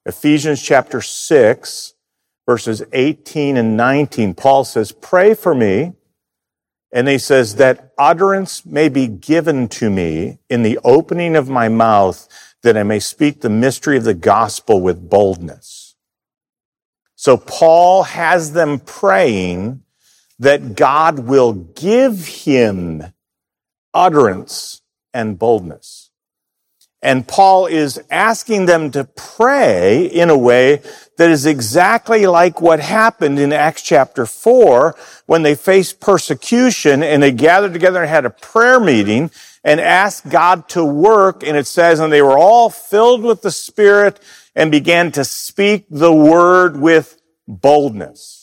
Ephesians 0.05 0.61
chapter 0.61 1.01
6, 1.01 1.95
verses 2.45 2.83
18 2.93 3.57
and 3.57 3.77
19. 3.77 4.35
Paul 4.35 4.65
says, 4.65 4.91
pray 4.91 5.35
for 5.35 5.55
me 5.55 5.93
and 6.93 7.09
he 7.09 7.19
says 7.19 7.57
that 7.57 7.93
utterance 7.97 8.67
may 8.67 8.89
be 8.89 9.09
given 9.09 9.67
to 9.67 9.89
me 9.89 10.39
in 10.51 10.63
the 10.63 10.79
opening 10.85 11.37
of 11.37 11.49
my 11.49 11.69
mouth 11.69 12.29
that 12.63 12.77
I 12.77 12.83
may 12.83 13.01
speak 13.01 13.41
the 13.41 13.51
mystery 13.51 13.97
of 13.97 14.05
the 14.05 14.15
gospel 14.15 14.81
with 14.81 15.09
boldness. 15.09 15.97
So 17.17 17.37
Paul 17.37 18.03
has 18.03 18.53
them 18.53 18.79
praying 18.79 19.83
that 20.43 20.75
God 20.75 21.21
will 21.21 21.53
give 21.53 22.27
him 22.27 23.05
utterance 23.95 24.83
and 25.15 25.39
boldness. 25.39 26.11
And 27.01 27.27
Paul 27.29 27.67
is 27.67 28.01
asking 28.11 28.67
them 28.67 28.91
to 28.91 29.05
pray 29.05 30.05
in 30.05 30.31
a 30.31 30.37
way 30.39 30.83
that 31.17 31.31
is 31.31 31.47
exactly 31.47 32.27
like 32.27 32.61
what 32.61 32.81
happened 32.81 33.39
in 33.39 33.53
Acts 33.53 33.83
chapter 33.83 34.27
4 34.27 34.97
when 35.27 35.45
they 35.45 35.55
faced 35.55 36.01
persecution 36.01 37.05
and 37.05 37.23
they 37.23 37.31
gathered 37.31 37.73
together 37.73 38.03
and 38.03 38.11
had 38.11 38.25
a 38.25 38.31
prayer 38.31 38.81
meeting 38.81 39.31
and 39.63 39.81
asked 39.81 40.29
God 40.29 40.69
to 40.71 40.85
work. 40.85 41.45
And 41.45 41.57
it 41.57 41.69
says, 41.69 42.01
and 42.01 42.13
they 42.13 42.23
were 42.23 42.39
all 42.39 42.69
filled 42.69 43.23
with 43.23 43.43
the 43.43 43.53
Spirit 43.53 44.19
and 44.57 44.73
began 44.73 45.13
to 45.13 45.25
speak 45.25 45.87
the 45.89 46.13
word 46.13 46.81
with 46.81 47.21
boldness. 47.47 48.42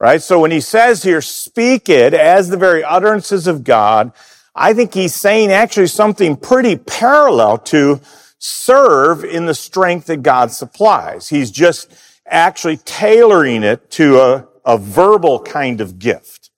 Right? 0.00 0.22
So 0.22 0.40
when 0.40 0.50
he 0.50 0.62
says 0.62 1.02
here, 1.02 1.20
speak 1.20 1.90
it 1.90 2.14
as 2.14 2.48
the 2.48 2.56
very 2.56 2.82
utterances 2.82 3.46
of 3.46 3.64
God, 3.64 4.12
I 4.54 4.72
think 4.72 4.94
he's 4.94 5.14
saying 5.14 5.52
actually 5.52 5.88
something 5.88 6.36
pretty 6.36 6.76
parallel 6.76 7.58
to 7.58 8.00
serve 8.38 9.24
in 9.24 9.44
the 9.44 9.54
strength 9.54 10.06
that 10.06 10.22
God 10.22 10.50
supplies. 10.50 11.28
He's 11.28 11.50
just 11.50 11.92
actually 12.26 12.78
tailoring 12.78 13.62
it 13.62 13.90
to 13.92 14.20
a, 14.20 14.48
a 14.64 14.78
verbal 14.78 15.40
kind 15.40 15.82
of 15.82 15.98
gift. 15.98 16.50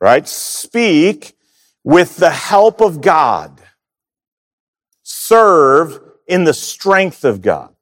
Right? 0.00 0.26
Speak 0.26 1.36
with 1.84 2.16
the 2.16 2.30
help 2.30 2.80
of 2.80 3.00
God. 3.00 3.60
Serve 5.04 6.00
in 6.26 6.42
the 6.42 6.54
strength 6.54 7.24
of 7.24 7.40
God. 7.40 7.72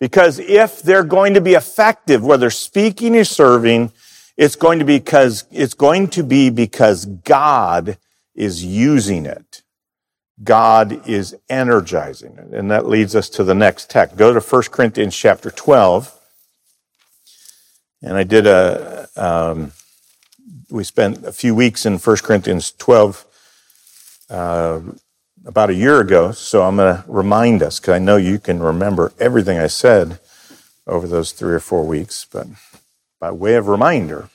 Because 0.00 0.38
if 0.38 0.82
they're 0.82 1.04
going 1.04 1.34
to 1.34 1.40
be 1.40 1.54
effective, 1.54 2.22
whether 2.22 2.50
speaking 2.50 3.16
or 3.16 3.24
serving, 3.24 3.92
it's 4.36 4.56
going 4.56 4.78
to 4.80 4.84
be 4.84 4.98
because, 4.98 5.44
it's 5.50 5.74
going 5.74 6.08
to 6.08 6.22
be 6.22 6.50
because 6.50 7.06
God 7.06 7.98
is 8.34 8.64
using 8.64 9.26
it. 9.26 9.62
God 10.42 11.08
is 11.08 11.36
energizing 11.48 12.36
it. 12.36 12.52
And 12.52 12.70
that 12.70 12.86
leads 12.86 13.14
us 13.14 13.28
to 13.30 13.44
the 13.44 13.54
next 13.54 13.88
text. 13.88 14.16
Go 14.16 14.32
to 14.32 14.40
1 14.40 14.62
Corinthians 14.64 15.16
chapter 15.16 15.50
12. 15.50 16.12
And 18.02 18.16
I 18.16 18.24
did 18.24 18.46
a, 18.46 19.08
um, 19.16 19.72
we 20.70 20.82
spent 20.82 21.24
a 21.24 21.32
few 21.32 21.54
weeks 21.54 21.86
in 21.86 21.98
1 21.98 22.16
Corinthians 22.18 22.72
12 22.72 23.26
uh, 24.30 24.80
about 25.44 25.70
a 25.70 25.74
year 25.74 26.00
ago. 26.00 26.32
So 26.32 26.62
I'm 26.62 26.76
going 26.76 26.96
to 26.96 27.04
remind 27.06 27.62
us, 27.62 27.80
because 27.80 27.94
I 27.94 27.98
know 27.98 28.16
you 28.16 28.38
can 28.38 28.62
remember 28.62 29.12
everything 29.18 29.58
I 29.58 29.66
said 29.66 30.18
over 30.86 31.06
those 31.06 31.32
three 31.32 31.54
or 31.54 31.60
four 31.60 31.84
weeks. 31.84 32.26
But 32.30 32.46
by 33.20 33.30
way 33.30 33.54
of 33.54 33.68
reminder, 33.68 34.28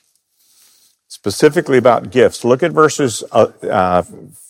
specifically 1.07 1.77
about 1.77 2.11
gifts, 2.11 2.43
look 2.43 2.63
at 2.63 2.71
verses, 2.71 3.23
uh, 3.31 3.51
uh, 3.63 4.03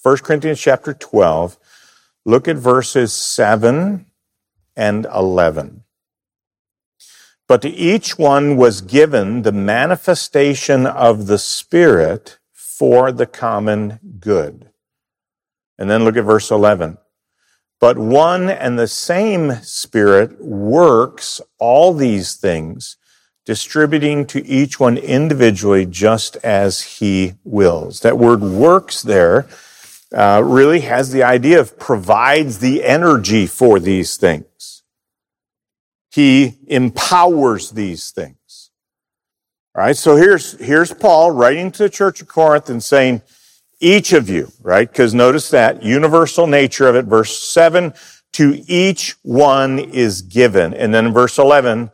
1 0.04 0.18
Corinthians 0.18 0.60
chapter 0.60 0.94
12. 0.94 1.58
Look 2.26 2.48
at 2.48 2.58
verses 2.58 3.14
7 3.14 4.06
and 4.76 5.08
11. 5.14 5.84
But 7.48 7.64
to 7.64 7.70
each 7.70 8.20
one 8.20 8.58
was 8.58 8.82
given 8.82 9.42
the 9.42 9.52
manifestation 9.52 10.86
of 10.86 11.26
the 11.26 11.40
Spirit 11.40 12.38
for 12.54 13.12
the 13.12 13.26
common 13.26 14.00
good. 14.20 14.69
And 15.80 15.90
then 15.90 16.04
look 16.04 16.18
at 16.18 16.26
verse 16.26 16.52
11. 16.52 16.98
But 17.80 17.98
one 17.98 18.50
and 18.50 18.78
the 18.78 18.88
same 18.88 19.54
Spirit 19.64 20.44
works 20.44 21.40
all 21.58 21.94
these 21.94 22.36
things, 22.36 22.98
distributing 23.46 24.26
to 24.28 24.46
each 24.46 24.80
one 24.80 24.98
individually 24.98 25.86
just 25.86 26.36
as 26.38 26.82
he 26.82 27.36
wills. 27.46 28.02
That 28.02 28.18
word 28.18 28.42
works 28.42 29.02
there 29.02 29.48
uh, 30.14 30.42
really 30.44 30.82
has 30.82 31.12
the 31.12 31.24
idea 31.24 31.60
of 31.62 31.80
provides 31.80 32.60
the 32.60 32.84
energy 32.84 33.48
for 33.48 33.80
these 33.80 34.18
things. 34.18 34.84
He 36.12 36.58
empowers 36.68 37.72
these 37.72 38.12
things. 38.12 38.72
All 39.74 39.84
right. 39.84 39.96
So 39.96 40.18
here's, 40.18 40.60
here's 40.60 40.92
Paul 40.94 41.32
writing 41.32 41.72
to 41.72 41.84
the 41.84 41.90
church 41.90 42.22
of 42.22 42.28
Corinth 42.28 42.70
and 42.70 42.84
saying, 42.84 43.22
each 43.80 44.14
of 44.14 44.30
you, 44.30 44.52
right? 44.62 44.90
Because 44.90 45.14
notice 45.14 45.50
that 45.52 45.84
universal 45.84 46.48
nature 46.48 46.88
of 46.88 46.96
it, 46.96 47.06
verse 47.06 47.38
seven, 47.38 47.94
to 48.34 48.64
each 48.68 49.16
one 49.24 49.80
is 49.80 50.22
given. 50.22 50.74
And 50.74 50.94
then 50.94 51.14
verse 51.14 51.38
11, 51.38 51.92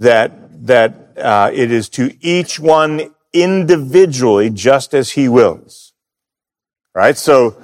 that, 0.00 0.66
that, 0.66 1.12
uh, 1.16 1.50
it 1.52 1.70
is 1.70 1.88
to 1.90 2.12
each 2.20 2.58
one 2.58 3.14
individually, 3.32 4.50
just 4.50 4.94
as 4.94 5.10
he 5.10 5.28
wills. 5.28 5.92
Right? 6.94 7.16
So 7.16 7.60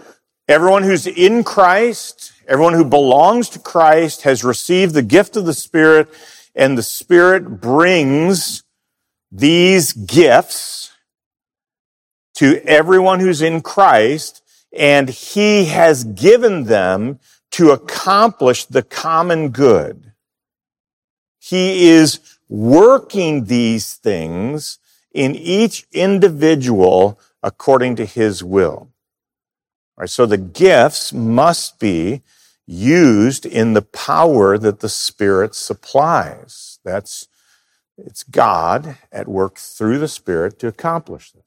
everyone 0.49 0.83
who's 0.83 1.06
in 1.06 1.42
Christ, 1.42 2.33
everyone 2.47 2.75
who 2.75 2.85
belongs 2.85 3.49
to 3.50 3.59
Christ 3.59 4.23
has 4.23 4.44
received 4.44 4.94
the 4.94 5.02
gift 5.02 5.37
of 5.37 5.47
the 5.47 5.54
Spirit, 5.54 6.09
and 6.54 6.78
the 6.78 6.83
Spirit 6.83 7.61
brings 7.61 8.62
these 9.33 9.92
gifts 9.92 10.92
to 12.35 12.62
everyone 12.64 13.21
who's 13.21 13.43
in 13.43 13.61
Christ, 13.61 14.43
and 14.73 15.09
he 15.09 15.67
has 15.67 16.05
given 16.05 16.64
them 16.64 17.21
to 17.53 17.71
accomplish 17.71 18.64
the 18.64 18.83
common 18.83 19.50
good. 19.50 20.12
He 21.38 21.88
is 21.88 22.19
working 22.49 23.45
these 23.45 23.95
things 23.95 24.79
in 25.12 25.35
each 25.35 25.87
individual 25.93 27.21
according 27.43 27.97
to 27.97 28.05
his 28.05 28.43
will. 28.43 28.88
All 29.97 30.03
right, 30.03 30.11
so 30.11 30.26
the 30.26 30.38
gifts 30.38 31.12
must 31.12 31.79
be 31.79 32.23
used 32.67 33.47
in 33.47 33.75
the 33.75 33.83
power 33.83 34.59
that 34.59 34.81
the 34.81 34.88
Spirit 34.88 35.55
supplies. 35.55 36.81
That's, 36.85 37.29
it's 37.97 38.25
God 38.25 38.97
at 39.12 39.29
work 39.29 39.59
through 39.59 39.99
the 39.99 40.09
Spirit 40.09 40.59
to 40.61 40.67
accomplish 40.67 41.31
this. 41.31 41.44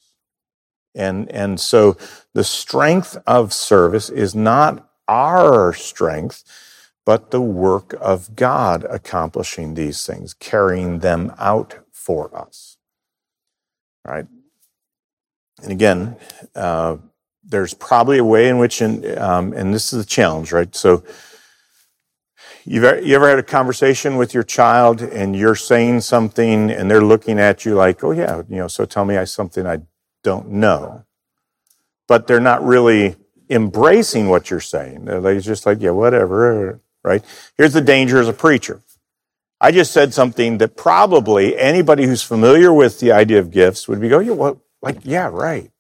And, 0.97 1.31
and 1.31 1.59
so 1.59 1.95
the 2.33 2.43
strength 2.43 3.17
of 3.25 3.53
service 3.53 4.09
is 4.09 4.35
not 4.35 4.89
our 5.07 5.73
strength, 5.73 6.43
but 7.05 7.31
the 7.31 7.41
work 7.41 7.95
of 8.01 8.35
God 8.35 8.83
accomplishing 8.83 9.75
these 9.75 10.05
things, 10.05 10.33
carrying 10.33 10.99
them 10.99 11.33
out 11.37 11.77
for 11.91 12.35
us. 12.37 12.77
Right. 14.05 14.25
And 15.63 15.71
again, 15.71 16.17
uh, 16.55 16.97
there's 17.43 17.73
probably 17.73 18.17
a 18.17 18.23
way 18.25 18.49
in 18.49 18.57
which, 18.57 18.81
in, 18.81 19.17
um, 19.17 19.53
and 19.53 19.73
this 19.73 19.93
is 19.93 20.03
the 20.03 20.09
challenge, 20.09 20.51
right? 20.51 20.75
So, 20.75 21.03
you've 22.65 23.05
you 23.05 23.15
ever 23.15 23.29
had 23.29 23.39
a 23.39 23.43
conversation 23.43 24.17
with 24.17 24.33
your 24.33 24.43
child 24.43 25.01
and 25.01 25.35
you're 25.35 25.55
saying 25.55 26.01
something 26.01 26.69
and 26.69 26.91
they're 26.91 27.01
looking 27.01 27.39
at 27.39 27.65
you 27.65 27.75
like, 27.75 28.03
oh 28.03 28.11
yeah, 28.11 28.43
you 28.49 28.57
know, 28.57 28.67
so 28.67 28.85
tell 28.85 29.05
me 29.05 29.17
I 29.17 29.23
something 29.23 29.65
I 29.65 29.79
don't 30.27 30.49
know. 30.49 31.05
But 32.09 32.27
they're 32.27 32.41
not 32.41 32.61
really 32.61 33.15
embracing 33.49 34.27
what 34.27 34.49
you're 34.49 34.59
saying. 34.59 35.05
They're 35.05 35.39
just 35.39 35.65
like, 35.65 35.81
yeah, 35.81 35.91
whatever, 35.91 36.81
right? 37.01 37.23
Here's 37.57 37.71
the 37.71 37.79
danger 37.79 38.19
as 38.19 38.27
a 38.27 38.33
preacher. 38.33 38.81
I 39.61 39.71
just 39.71 39.93
said 39.93 40.13
something 40.13 40.57
that 40.57 40.75
probably 40.75 41.57
anybody 41.57 42.05
who's 42.05 42.23
familiar 42.23 42.73
with 42.73 42.99
the 42.99 43.13
idea 43.13 43.39
of 43.39 43.51
gifts 43.51 43.87
would 43.87 44.01
be 44.01 44.09
going, 44.09 44.27
yeah, 44.27 44.33
well, 44.33 44.61
like, 44.81 44.97
yeah, 45.03 45.29
right. 45.31 45.71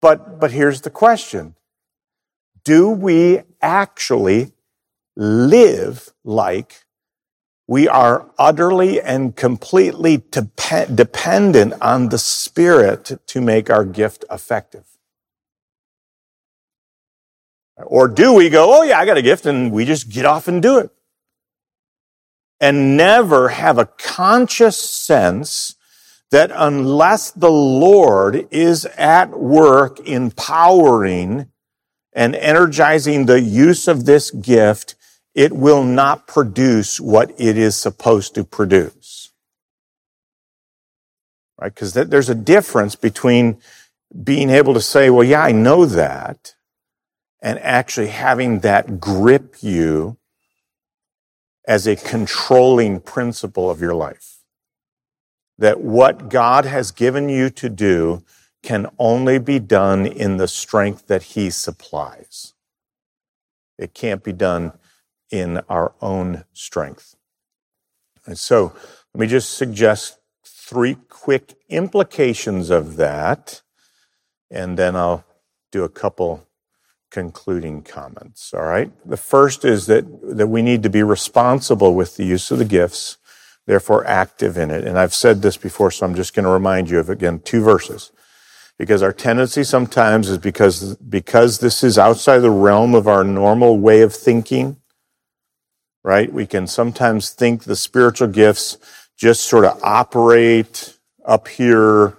But, 0.00 0.38
but 0.38 0.52
here's 0.52 0.82
the 0.82 0.90
question. 0.90 1.56
Do 2.62 2.88
we 2.88 3.42
actually 3.60 4.52
live 5.16 6.10
like 6.22 6.85
we 7.68 7.88
are 7.88 8.30
utterly 8.38 9.00
and 9.00 9.34
completely 9.34 10.18
dep- 10.18 10.94
dependent 10.94 11.74
on 11.80 12.10
the 12.10 12.18
Spirit 12.18 13.20
to 13.26 13.40
make 13.40 13.70
our 13.70 13.84
gift 13.84 14.24
effective? 14.30 14.84
Or 17.76 18.08
do 18.08 18.32
we 18.32 18.48
go, 18.48 18.78
oh 18.78 18.82
yeah, 18.82 18.98
I 18.98 19.04
got 19.04 19.18
a 19.18 19.22
gift 19.22 19.46
and 19.46 19.72
we 19.72 19.84
just 19.84 20.08
get 20.10 20.24
off 20.24 20.48
and 20.48 20.62
do 20.62 20.78
it? 20.78 20.90
And 22.60 22.96
never 22.96 23.50
have 23.50 23.76
a 23.78 23.86
conscious 23.86 24.78
sense 24.78 25.74
that 26.30 26.50
unless 26.54 27.30
the 27.30 27.50
Lord 27.50 28.48
is 28.50 28.86
at 28.96 29.38
work 29.38 30.00
empowering 30.00 31.48
and 32.12 32.34
energizing 32.34 33.26
the 33.26 33.40
use 33.40 33.86
of 33.86 34.06
this 34.06 34.30
gift, 34.30 34.94
it 35.36 35.52
will 35.52 35.84
not 35.84 36.26
produce 36.26 36.98
what 36.98 37.30
it 37.38 37.58
is 37.58 37.76
supposed 37.76 38.34
to 38.34 38.42
produce. 38.42 39.32
Right? 41.60 41.74
Because 41.74 41.92
there's 41.92 42.30
a 42.30 42.34
difference 42.34 42.96
between 42.96 43.58
being 44.24 44.48
able 44.48 44.72
to 44.74 44.80
say, 44.80 45.10
well, 45.10 45.24
yeah, 45.24 45.42
I 45.42 45.52
know 45.52 45.84
that, 45.84 46.54
and 47.42 47.58
actually 47.58 48.08
having 48.08 48.60
that 48.60 48.98
grip 48.98 49.56
you 49.62 50.16
as 51.68 51.86
a 51.86 51.96
controlling 51.96 53.00
principle 53.00 53.70
of 53.70 53.80
your 53.80 53.94
life 53.94 54.38
that 55.58 55.80
what 55.80 56.30
God 56.30 56.64
has 56.64 56.92
given 56.92 57.28
you 57.28 57.50
to 57.50 57.68
do 57.68 58.22
can 58.62 58.86
only 58.98 59.38
be 59.38 59.58
done 59.58 60.06
in 60.06 60.38
the 60.38 60.48
strength 60.48 61.08
that 61.08 61.22
He 61.22 61.50
supplies. 61.50 62.54
It 63.78 63.94
can't 63.94 64.24
be 64.24 64.32
done 64.32 64.72
in 65.30 65.60
our 65.68 65.94
own 66.00 66.44
strength. 66.52 67.16
And 68.26 68.38
so 68.38 68.72
let 69.14 69.20
me 69.20 69.26
just 69.26 69.54
suggest 69.54 70.18
three 70.44 70.96
quick 71.08 71.54
implications 71.68 72.70
of 72.70 72.96
that, 72.96 73.62
and 74.50 74.78
then 74.78 74.96
I'll 74.96 75.24
do 75.72 75.84
a 75.84 75.88
couple 75.88 76.46
concluding 77.10 77.82
comments. 77.82 78.52
All 78.52 78.62
right. 78.62 78.90
The 79.08 79.16
first 79.16 79.64
is 79.64 79.86
that, 79.86 80.04
that 80.36 80.48
we 80.48 80.62
need 80.62 80.82
to 80.82 80.90
be 80.90 81.02
responsible 81.02 81.94
with 81.94 82.16
the 82.16 82.24
use 82.24 82.50
of 82.50 82.58
the 82.58 82.64
gifts 82.64 83.16
therefore 83.66 84.06
active 84.06 84.56
in 84.56 84.70
it. 84.70 84.84
And 84.84 84.98
I've 84.98 85.14
said 85.14 85.42
this 85.42 85.56
before, 85.56 85.90
so 85.90 86.06
I'm 86.06 86.14
just 86.14 86.34
going 86.34 86.44
to 86.44 86.50
remind 86.50 86.88
you 86.88 86.98
of 86.98 87.10
again 87.10 87.40
two 87.40 87.62
verses. 87.62 88.12
Because 88.78 89.02
our 89.02 89.12
tendency 89.12 89.64
sometimes 89.64 90.28
is 90.28 90.38
because, 90.38 90.96
because 90.96 91.58
this 91.58 91.82
is 91.82 91.98
outside 91.98 92.40
the 92.40 92.50
realm 92.50 92.94
of 92.94 93.08
our 93.08 93.24
normal 93.24 93.78
way 93.78 94.02
of 94.02 94.14
thinking, 94.14 94.76
right? 96.06 96.32
We 96.32 96.46
can 96.46 96.68
sometimes 96.68 97.30
think 97.30 97.64
the 97.64 97.74
spiritual 97.74 98.28
gifts 98.28 98.78
just 99.16 99.42
sort 99.42 99.64
of 99.64 99.82
operate 99.82 100.96
up 101.24 101.48
here 101.48 102.16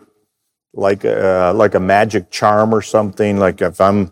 like 0.74 1.06
a, 1.06 1.54
like 1.56 1.74
a 1.74 1.80
magic 1.80 2.30
charm 2.30 2.76
or 2.76 2.82
something. 2.82 3.38
Like 3.38 3.62
if 3.62 3.80
I'm, 3.80 4.12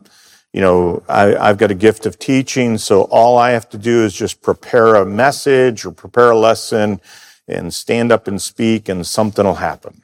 you 0.53 0.61
know, 0.61 1.03
I, 1.09 1.35
I've 1.35 1.57
got 1.57 1.71
a 1.71 1.75
gift 1.75 2.05
of 2.05 2.17
teaching, 2.17 2.77
so 2.77 3.01
all 3.11 3.37
I 3.37 3.51
have 3.51 3.67
to 3.71 3.77
do 3.77 4.05
is 4.05 4.13
just 4.13 4.41
prepare 4.41 4.95
a 4.95 5.05
message 5.05 5.85
or 5.85 5.91
prepare 5.91 6.31
a 6.31 6.37
lesson 6.37 7.01
and 7.45 7.73
stand 7.73 8.13
up 8.13 8.29
and 8.29 8.41
speak 8.41 8.87
and 8.87 9.05
something 9.05 9.43
will 9.43 9.55
happen. 9.55 10.03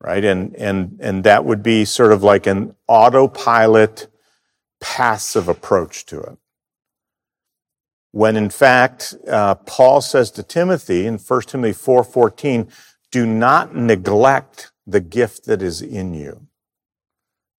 Right? 0.00 0.24
And, 0.24 0.54
and, 0.56 0.98
and 1.02 1.22
that 1.24 1.44
would 1.44 1.62
be 1.62 1.84
sort 1.84 2.12
of 2.12 2.22
like 2.22 2.46
an 2.46 2.74
autopilot 2.88 4.06
passive 4.80 5.48
approach 5.48 6.06
to 6.06 6.20
it. 6.20 6.38
When 8.16 8.34
in 8.34 8.48
fact, 8.48 9.14
uh, 9.28 9.56
Paul 9.56 10.00
says 10.00 10.30
to 10.30 10.42
Timothy 10.42 11.04
in 11.04 11.18
1 11.18 11.42
Timothy 11.42 11.78
4.14, 11.78 12.72
do 13.12 13.26
not 13.26 13.76
neglect 13.76 14.72
the 14.86 15.00
gift 15.00 15.44
that 15.44 15.60
is 15.60 15.82
in 15.82 16.14
you. 16.14 16.46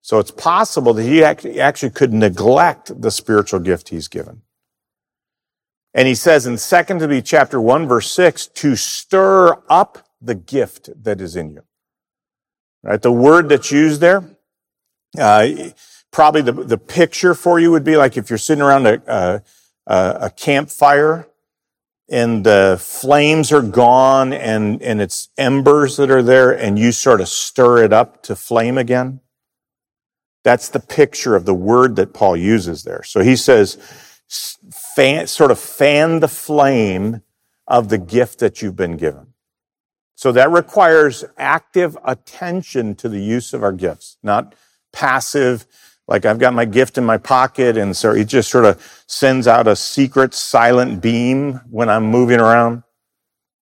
So 0.01 0.17
it's 0.17 0.31
possible 0.31 0.95
that 0.95 1.03
he 1.03 1.23
actually 1.23 1.91
could 1.91 2.11
neglect 2.11 2.99
the 2.99 3.11
spiritual 3.11 3.59
gift 3.59 3.89
he's 3.89 4.07
given. 4.07 4.41
And 5.93 6.07
he 6.07 6.15
says 6.15 6.47
in 6.47 6.57
2 6.57 6.83
Timothy 6.85 7.21
chapter 7.21 7.61
1 7.61 7.87
verse 7.87 8.11
6, 8.11 8.47
to 8.47 8.75
stir 8.75 9.61
up 9.69 10.07
the 10.19 10.33
gift 10.33 10.89
that 11.03 11.21
is 11.21 11.35
in 11.35 11.51
you. 11.51 11.61
Right? 12.81 12.99
The 12.99 13.11
word 13.11 13.49
that's 13.49 13.71
used 13.71 14.01
there, 14.01 14.23
uh, 15.19 15.49
probably 16.11 16.41
the, 16.41 16.53
the 16.53 16.79
picture 16.79 17.35
for 17.35 17.59
you 17.59 17.69
would 17.69 17.83
be 17.83 17.95
like 17.95 18.17
if 18.17 18.31
you're 18.31 18.39
sitting 18.39 18.63
around 18.63 18.87
a, 18.87 18.99
a, 19.05 19.43
a 19.87 20.31
campfire 20.35 21.27
and 22.09 22.43
the 22.45 22.77
flames 22.79 23.51
are 23.51 23.61
gone 23.61 24.33
and, 24.33 24.81
and 24.81 25.01
it's 25.01 25.29
embers 25.37 25.97
that 25.97 26.09
are 26.09 26.23
there 26.23 26.51
and 26.51 26.77
you 26.79 26.91
sort 26.91 27.21
of 27.21 27.27
stir 27.27 27.83
it 27.83 27.91
up 27.91 28.21
to 28.23 28.35
flame 28.35 28.77
again. 28.77 29.19
That's 30.43 30.69
the 30.69 30.79
picture 30.79 31.35
of 31.35 31.45
the 31.45 31.53
word 31.53 31.97
that 31.97 32.13
Paul 32.13 32.37
uses 32.37 32.83
there. 32.83 33.03
So 33.03 33.21
he 33.21 33.35
says, 33.35 33.77
fan, 34.71 35.27
sort 35.27 35.51
of 35.51 35.59
fan 35.59 36.19
the 36.21 36.27
flame 36.27 37.21
of 37.67 37.89
the 37.89 37.97
gift 37.97 38.39
that 38.39 38.61
you've 38.61 38.75
been 38.75 38.95
given. 38.95 39.33
So 40.15 40.31
that 40.31 40.49
requires 40.49 41.25
active 41.37 41.97
attention 42.03 42.95
to 42.95 43.09
the 43.09 43.19
use 43.19 43.53
of 43.53 43.61
our 43.61 43.73
gifts, 43.73 44.17
not 44.23 44.55
passive, 44.93 45.67
like 46.07 46.25
I've 46.25 46.39
got 46.39 46.53
my 46.53 46.65
gift 46.65 46.97
in 46.97 47.05
my 47.05 47.17
pocket 47.17 47.77
and 47.77 47.95
so 47.95 48.11
it 48.11 48.25
just 48.25 48.49
sort 48.49 48.65
of 48.65 49.03
sends 49.07 49.47
out 49.47 49.67
a 49.67 49.75
secret 49.75 50.33
silent 50.33 51.01
beam 51.01 51.61
when 51.69 51.89
I'm 51.89 52.05
moving 52.05 52.39
around, 52.39 52.83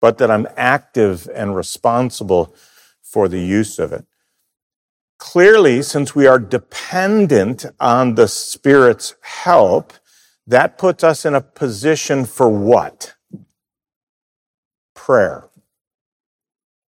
but 0.01 0.19
that 0.19 0.31
I'm 0.31 0.49
active 0.57 1.29
and 1.35 1.55
responsible 1.55 2.55
for 3.03 3.29
the 3.29 3.41
use 3.41 3.79
of 3.79 3.93
it. 3.93 4.07
Clearly, 5.19 5.83
since 5.83 6.15
we 6.15 6.27
are 6.27 6.39
dependent 6.39 7.67
on 7.79 8.15
the 8.15 8.27
Spirit's 8.27 9.15
help, 9.21 9.93
that 10.47 10.79
puts 10.79 11.05
us 11.05 11.27
in 11.27 11.35
a 11.35 11.43
position 11.43 12.25
for 12.25 12.49
what? 12.49 13.15
Prayer. 14.95 15.49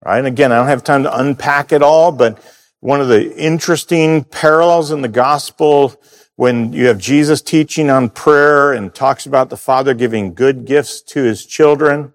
Right? 0.04 0.18
And 0.18 0.28
again, 0.28 0.52
I 0.52 0.56
don't 0.56 0.68
have 0.68 0.84
time 0.84 1.02
to 1.02 1.18
unpack 1.18 1.72
it 1.72 1.82
all, 1.82 2.12
but 2.12 2.38
one 2.80 3.00
of 3.00 3.08
the 3.08 3.36
interesting 3.36 4.24
parallels 4.24 4.90
in 4.90 5.02
the 5.02 5.08
gospel 5.08 5.94
when 6.36 6.72
you 6.72 6.86
have 6.86 6.98
Jesus 6.98 7.42
teaching 7.42 7.90
on 7.90 8.08
prayer 8.08 8.72
and 8.72 8.94
talks 8.94 9.26
about 9.26 9.50
the 9.50 9.56
Father 9.56 9.92
giving 9.92 10.32
good 10.32 10.64
gifts 10.64 11.02
to 11.02 11.22
his 11.22 11.44
children, 11.44 12.14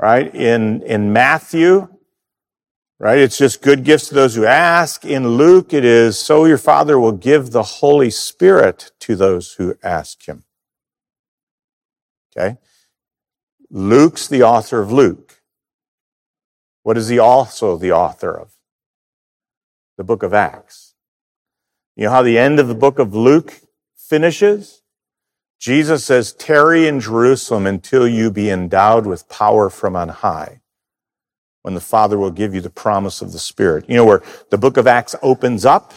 right? 0.00 0.34
In, 0.34 0.82
in 0.82 1.12
Matthew, 1.12 1.86
right? 2.98 3.18
It's 3.18 3.38
just 3.38 3.62
good 3.62 3.84
gifts 3.84 4.08
to 4.08 4.14
those 4.16 4.34
who 4.34 4.44
ask. 4.44 5.04
In 5.04 5.28
Luke, 5.28 5.72
it 5.72 5.84
is 5.84 6.18
so 6.18 6.44
your 6.44 6.58
Father 6.58 6.98
will 6.98 7.12
give 7.12 7.52
the 7.52 7.62
Holy 7.62 8.10
Spirit 8.10 8.90
to 9.00 9.14
those 9.14 9.52
who 9.52 9.76
ask 9.84 10.26
him. 10.26 10.42
Okay? 12.36 12.56
Luke's 13.70 14.26
the 14.26 14.42
author 14.42 14.80
of 14.80 14.90
Luke. 14.90 15.40
What 16.82 16.98
is 16.98 17.06
he 17.06 17.20
also 17.20 17.76
the 17.76 17.92
author 17.92 18.36
of? 18.36 18.57
The 19.98 20.04
book 20.04 20.22
of 20.22 20.32
Acts. 20.32 20.94
You 21.96 22.04
know 22.04 22.12
how 22.12 22.22
the 22.22 22.38
end 22.38 22.58
of 22.58 22.68
the 22.68 22.74
book 22.74 22.98
of 22.98 23.14
Luke 23.14 23.60
finishes? 23.96 24.82
Jesus 25.60 26.04
says, 26.04 26.32
tarry 26.32 26.86
in 26.86 27.00
Jerusalem 27.00 27.66
until 27.66 28.06
you 28.06 28.30
be 28.30 28.48
endowed 28.48 29.06
with 29.06 29.28
power 29.28 29.68
from 29.68 29.96
on 29.96 30.08
high 30.08 30.60
when 31.62 31.74
the 31.74 31.80
Father 31.80 32.16
will 32.16 32.30
give 32.30 32.54
you 32.54 32.60
the 32.60 32.70
promise 32.70 33.20
of 33.20 33.32
the 33.32 33.38
Spirit. 33.40 33.86
You 33.88 33.96
know, 33.96 34.04
where 34.04 34.22
the 34.50 34.56
book 34.56 34.76
of 34.76 34.86
Acts 34.86 35.16
opens 35.20 35.66
up, 35.66 35.92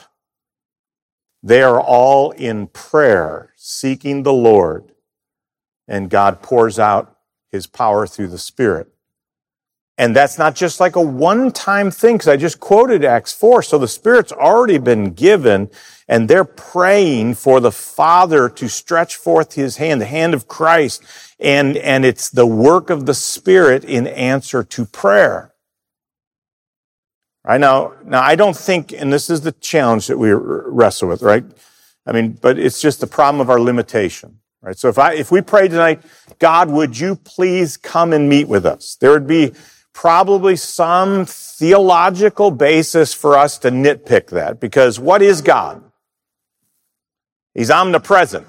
they 1.43 1.61
are 1.61 1.79
all 1.79 2.31
in 2.31 2.67
prayer, 2.67 3.53
seeking 3.55 4.23
the 4.23 4.33
Lord, 4.33 4.91
and 5.87 6.09
God 6.09 6.41
pours 6.41 6.79
out 6.79 7.17
his 7.51 7.67
power 7.67 8.07
through 8.07 8.29
the 8.29 8.39
Spirit. 8.39 8.87
And 10.01 10.15
that's 10.15 10.39
not 10.39 10.55
just 10.55 10.79
like 10.79 10.95
a 10.95 11.01
one-time 11.01 11.91
thing, 11.91 12.15
because 12.15 12.27
I 12.27 12.35
just 12.35 12.59
quoted 12.59 13.05
Acts 13.05 13.33
4. 13.33 13.61
So 13.61 13.77
the 13.77 13.87
Spirit's 13.87 14.31
already 14.31 14.79
been 14.79 15.13
given, 15.13 15.69
and 16.07 16.27
they're 16.27 16.43
praying 16.43 17.35
for 17.35 17.59
the 17.59 17.71
Father 17.71 18.49
to 18.49 18.67
stretch 18.67 19.15
forth 19.15 19.53
his 19.53 19.77
hand, 19.77 20.01
the 20.01 20.07
hand 20.07 20.33
of 20.33 20.47
Christ, 20.47 21.03
and, 21.39 21.77
and 21.77 22.03
it's 22.03 22.31
the 22.31 22.47
work 22.47 22.89
of 22.89 23.05
the 23.05 23.13
Spirit 23.13 23.83
in 23.83 24.07
answer 24.07 24.63
to 24.63 24.85
prayer. 24.85 25.53
Right 27.45 27.61
now, 27.61 27.93
now 28.03 28.23
I 28.23 28.33
don't 28.33 28.57
think, 28.57 28.91
and 28.93 29.13
this 29.13 29.29
is 29.29 29.41
the 29.41 29.51
challenge 29.51 30.07
that 30.07 30.17
we 30.17 30.31
wrestle 30.33 31.09
with, 31.09 31.21
right? 31.21 31.45
I 32.07 32.11
mean, 32.11 32.39
but 32.41 32.57
it's 32.57 32.81
just 32.81 33.01
the 33.01 33.07
problem 33.07 33.39
of 33.39 33.51
our 33.51 33.59
limitation, 33.59 34.39
right? 34.63 34.75
So 34.75 34.89
if 34.89 34.97
I, 34.97 35.13
if 35.13 35.31
we 35.31 35.41
pray 35.41 35.67
tonight, 35.67 36.01
God, 36.39 36.71
would 36.71 36.97
you 36.97 37.17
please 37.17 37.77
come 37.77 38.13
and 38.13 38.27
meet 38.27 38.47
with 38.47 38.65
us? 38.65 38.95
There 38.99 39.11
would 39.11 39.27
be 39.27 39.53
probably 39.93 40.55
some 40.55 41.25
theological 41.25 42.51
basis 42.51 43.13
for 43.13 43.37
us 43.37 43.57
to 43.59 43.69
nitpick 43.69 44.27
that 44.27 44.59
because 44.59 44.99
what 44.99 45.21
is 45.21 45.41
God? 45.41 45.83
He's 47.53 47.69
omnipresent, 47.69 48.47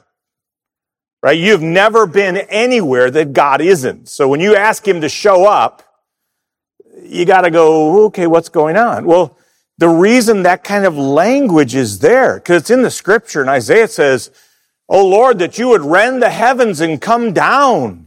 right? 1.23 1.39
You've 1.39 1.63
never 1.63 2.07
been 2.07 2.37
anywhere 2.37 3.11
that 3.11 3.33
God 3.33 3.61
isn't. 3.61 4.09
So 4.09 4.29
when 4.29 4.41
you 4.41 4.55
ask 4.55 4.87
him 4.87 5.01
to 5.01 5.09
show 5.09 5.47
up, 5.47 5.83
you 7.03 7.25
got 7.25 7.43
to 7.43 7.51
go, 7.51 8.05
okay, 8.07 8.27
what's 8.27 8.49
going 8.49 8.77
on? 8.77 9.05
Well, 9.07 9.37
the 9.79 9.89
reason 9.89 10.45
that 10.45 10.63
kind 10.63 10.85
of 10.85 10.97
language 10.97 11.75
is 11.75 11.99
there, 11.99 12.37
because 12.37 12.63
it's 12.63 12.71
in 12.71 12.83
the 12.83 12.91
scripture, 12.91 13.41
and 13.41 13.51
Isaiah 13.51 13.89
says, 13.89 14.31
Oh 14.89 15.07
Lord, 15.07 15.39
that 15.39 15.59
you 15.59 15.69
would 15.69 15.81
rend 15.81 16.23
the 16.23 16.31
heavens 16.31 16.81
and 16.81 17.01
come 17.01 17.33
down. 17.33 18.02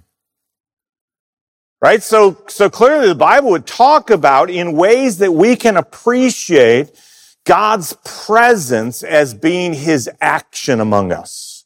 Right? 1.86 2.02
So, 2.02 2.36
so 2.48 2.68
clearly 2.68 3.10
the 3.10 3.14
Bible 3.14 3.52
would 3.52 3.68
talk 3.68 4.10
about 4.10 4.50
in 4.50 4.74
ways 4.74 5.20
that 5.20 5.32
we 5.32 5.56
can 5.56 5.78
appreciate 5.78 7.00
God's 7.44 7.96
presence 8.04 9.04
as 9.04 9.36
being 9.36 9.76
his 9.76 10.10
action 10.20 10.80
among 10.80 11.12
us. 11.12 11.66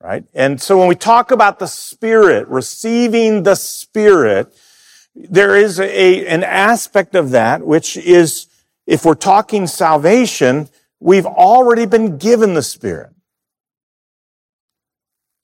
Right? 0.00 0.24
And 0.32 0.58
so 0.58 0.78
when 0.78 0.88
we 0.88 0.94
talk 0.94 1.32
about 1.32 1.58
the 1.58 1.66
Spirit, 1.66 2.48
receiving 2.48 3.42
the 3.42 3.56
Spirit, 3.56 4.56
there 5.14 5.54
is 5.54 5.78
a, 5.78 6.26
an 6.26 6.42
aspect 6.42 7.14
of 7.14 7.32
that 7.32 7.60
which 7.60 7.98
is, 7.98 8.46
if 8.86 9.04
we're 9.04 9.16
talking 9.16 9.66
salvation, 9.66 10.70
we've 10.98 11.26
already 11.26 11.84
been 11.84 12.16
given 12.16 12.54
the 12.54 12.62
Spirit. 12.62 13.12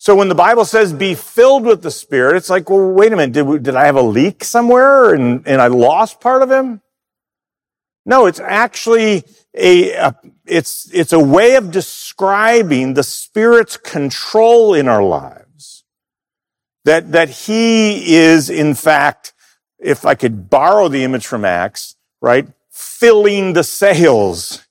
So 0.02 0.16
when 0.16 0.28
the 0.28 0.34
Bible 0.34 0.64
says 0.64 0.92
be 0.92 1.14
filled 1.14 1.64
with 1.64 1.82
the 1.82 1.90
Spirit, 1.92 2.34
it's 2.34 2.50
like, 2.50 2.68
well, 2.68 2.90
wait 2.90 3.12
a 3.12 3.16
minute, 3.16 3.34
did, 3.34 3.62
did 3.62 3.76
I 3.76 3.86
have 3.86 3.94
a 3.94 4.02
leak 4.02 4.42
somewhere 4.42 5.14
and, 5.14 5.46
and 5.46 5.62
I 5.62 5.68
lost 5.68 6.20
part 6.20 6.42
of 6.42 6.50
Him? 6.50 6.80
No, 8.04 8.26
it's 8.26 8.40
actually 8.40 9.22
a, 9.54 9.92
a, 9.92 10.16
it's, 10.44 10.92
it's 10.92 11.12
a 11.12 11.20
way 11.20 11.54
of 11.54 11.70
describing 11.70 12.94
the 12.94 13.04
Spirit's 13.04 13.76
control 13.76 14.74
in 14.74 14.88
our 14.88 15.04
lives. 15.04 15.84
That, 16.84 17.12
that 17.12 17.30
He 17.30 18.16
is, 18.16 18.50
in 18.50 18.74
fact, 18.74 19.32
if 19.78 20.04
I 20.04 20.16
could 20.16 20.50
borrow 20.50 20.88
the 20.88 21.04
image 21.04 21.28
from 21.28 21.44
Acts, 21.44 21.94
right? 22.20 22.48
Filling 22.70 23.52
the 23.52 23.62
sails, 23.62 24.66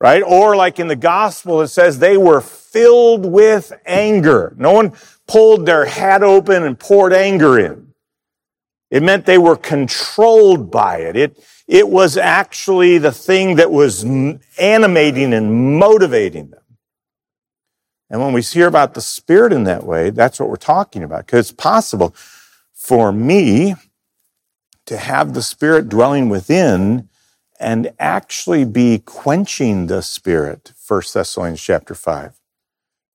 right? 0.00 0.24
Or 0.24 0.56
like 0.56 0.80
in 0.80 0.88
the 0.88 0.96
gospel, 0.96 1.62
it 1.62 1.68
says 1.68 2.00
they 2.00 2.16
were 2.16 2.40
filled 2.76 3.24
with 3.24 3.72
anger. 3.86 4.54
No 4.58 4.70
one 4.70 4.92
pulled 5.26 5.64
their 5.64 5.86
hat 5.86 6.22
open 6.22 6.62
and 6.62 6.78
poured 6.78 7.14
anger 7.14 7.58
in. 7.58 7.94
It 8.90 9.02
meant 9.02 9.24
they 9.24 9.38
were 9.38 9.56
controlled 9.56 10.70
by 10.70 10.98
it. 10.98 11.16
It, 11.16 11.42
it 11.66 11.88
was 11.88 12.18
actually 12.18 12.98
the 12.98 13.12
thing 13.12 13.56
that 13.56 13.70
was 13.70 14.04
animating 14.58 15.32
and 15.32 15.78
motivating 15.78 16.50
them. 16.50 16.60
And 18.10 18.20
when 18.20 18.34
we 18.34 18.42
hear 18.42 18.66
about 18.66 18.92
the 18.92 19.00
Spirit 19.00 19.54
in 19.54 19.64
that 19.64 19.84
way, 19.84 20.10
that's 20.10 20.38
what 20.38 20.50
we're 20.50 20.56
talking 20.56 21.02
about, 21.02 21.24
because 21.24 21.48
it's 21.48 21.56
possible 21.56 22.14
for 22.74 23.10
me 23.10 23.74
to 24.84 24.98
have 24.98 25.32
the 25.32 25.42
Spirit 25.42 25.88
dwelling 25.88 26.28
within 26.28 27.08
and 27.58 27.90
actually 27.98 28.66
be 28.66 28.98
quenching 28.98 29.86
the 29.86 30.02
Spirit, 30.02 30.74
1 30.86 31.02
Thessalonians 31.14 31.62
chapter 31.62 31.94
5. 31.94 32.38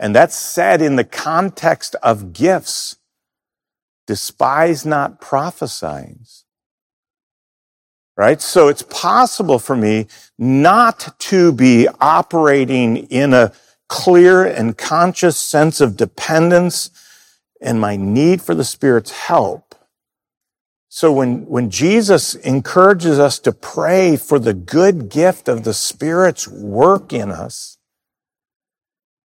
And 0.01 0.15
that's 0.15 0.35
said 0.35 0.81
in 0.81 0.95
the 0.95 1.03
context 1.03 1.95
of 2.01 2.33
gifts. 2.33 2.97
Despise 4.07 4.83
not 4.83 5.21
prophesying. 5.21 6.25
Right? 8.17 8.41
So 8.41 8.67
it's 8.67 8.81
possible 8.81 9.59
for 9.59 9.75
me 9.75 10.07
not 10.39 11.17
to 11.19 11.51
be 11.53 11.87
operating 11.99 12.97
in 12.97 13.33
a 13.33 13.53
clear 13.87 14.43
and 14.43 14.75
conscious 14.75 15.37
sense 15.37 15.79
of 15.79 15.97
dependence 15.97 16.89
and 17.61 17.79
my 17.79 17.95
need 17.95 18.41
for 18.41 18.55
the 18.55 18.65
Spirit's 18.65 19.11
help. 19.11 19.75
So 20.89 21.11
when, 21.11 21.45
when 21.45 21.69
Jesus 21.69 22.33
encourages 22.33 23.19
us 23.19 23.37
to 23.39 23.51
pray 23.51 24.17
for 24.17 24.39
the 24.39 24.55
good 24.55 25.09
gift 25.09 25.47
of 25.47 25.63
the 25.63 25.75
Spirit's 25.75 26.47
work 26.47 27.13
in 27.13 27.29
us, 27.29 27.77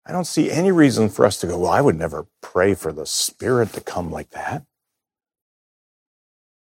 I 0.05 0.11
don't 0.11 0.25
see 0.25 0.49
any 0.49 0.71
reason 0.71 1.09
for 1.09 1.25
us 1.25 1.39
to 1.41 1.47
go, 1.47 1.59
well, 1.59 1.71
I 1.71 1.81
would 1.81 1.97
never 1.97 2.27
pray 2.41 2.73
for 2.73 2.91
the 2.91 3.05
Spirit 3.05 3.73
to 3.73 3.81
come 3.81 4.11
like 4.11 4.31
that. 4.31 4.65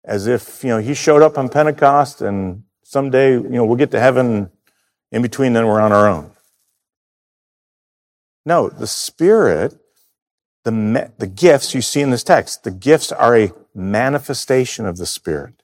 As 0.05 0.27
if, 0.27 0.65
you 0.65 0.71
know, 0.71 0.79
he 0.79 0.95
showed 0.95 1.23
up 1.23 1.37
on 1.37 1.49
Pentecost 1.49 2.23
and 2.23 2.65
someday, 2.83 3.33
you 3.33 3.43
know, 3.43 3.65
we'll 3.65 3.77
get 3.77 3.91
to 3.91 4.01
heaven. 4.01 4.51
In 5.13 5.23
between, 5.23 5.53
then 5.53 5.67
we're 5.67 5.81
on 5.81 5.93
our 5.93 6.09
own. 6.09 6.33
No, 8.45 8.69
the 8.69 8.87
Spirit 8.87 9.79
the, 10.67 11.13
the 11.17 11.29
gifts 11.29 11.77
you 11.77 11.81
see 11.81 12.01
in 12.01 12.11
this 12.11 12.25
text, 12.25 12.65
the 12.65 12.73
gifts 12.73 13.13
are 13.13 13.37
a 13.37 13.53
manifestation 13.73 14.85
of 14.85 14.97
the 14.97 15.07
Spirit. 15.07 15.63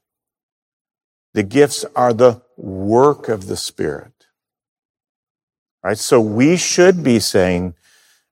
The 1.35 1.42
gifts 1.42 1.85
are 1.96 2.12
the 2.12 2.42
work 2.56 3.28
of 3.28 3.48
the 3.48 3.56
Spirit. 3.56 4.12
Right? 5.85 5.99
So 5.99 6.21
we 6.21 6.57
should 6.57 7.05
be 7.05 7.21
saying, 7.21 7.75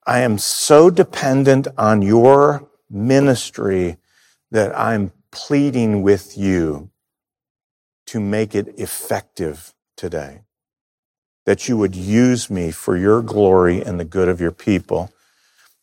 I 0.07 0.21
am 0.21 0.39
so 0.39 0.91
dependent 0.91 1.69
on 1.79 2.03
your 2.03 2.69
ministry 2.91 3.99
that 4.51 4.79
I'm 4.79 5.13
pleading 5.33 6.03
with 6.03 6.39
you 6.39 6.91
to 8.07 8.21
make 8.21 8.55
it 8.55 8.69
effective 8.79 9.75
today. 9.97 10.41
that 11.47 11.69
you 11.69 11.79
would 11.79 11.97
use 11.97 12.51
me 12.51 12.73
for 12.73 12.97
your 12.97 13.23
glory 13.23 13.83
and 13.83 14.01
the 14.01 14.07
good 14.07 14.29
of 14.29 14.41
your 14.41 14.53
people. 14.53 15.13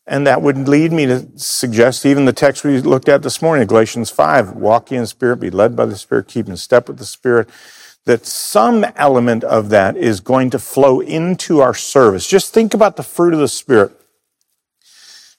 And 0.06 0.26
that 0.26 0.42
would 0.42 0.68
lead 0.68 0.92
me 0.92 1.06
to 1.06 1.28
suggest 1.36 2.06
even 2.06 2.26
the 2.26 2.32
text 2.34 2.64
we 2.64 2.80
looked 2.80 3.08
at 3.08 3.22
this 3.22 3.42
morning, 3.42 3.66
Galatians 3.66 4.10
5, 4.10 4.52
walk 4.52 4.92
in 4.92 5.06
Spirit, 5.06 5.38
be 5.40 5.50
led 5.50 5.76
by 5.76 5.86
the 5.86 5.96
Spirit, 5.96 6.28
keep 6.28 6.48
in 6.48 6.56
step 6.56 6.88
with 6.88 6.98
the 6.98 7.06
Spirit, 7.06 7.48
that 8.08 8.24
some 8.24 8.86
element 8.96 9.44
of 9.44 9.68
that 9.68 9.94
is 9.94 10.20
going 10.20 10.48
to 10.48 10.58
flow 10.58 11.00
into 11.00 11.60
our 11.60 11.74
service. 11.74 12.26
Just 12.26 12.54
think 12.54 12.72
about 12.72 12.96
the 12.96 13.02
fruit 13.02 13.34
of 13.34 13.38
the 13.38 13.46
Spirit. 13.46 13.92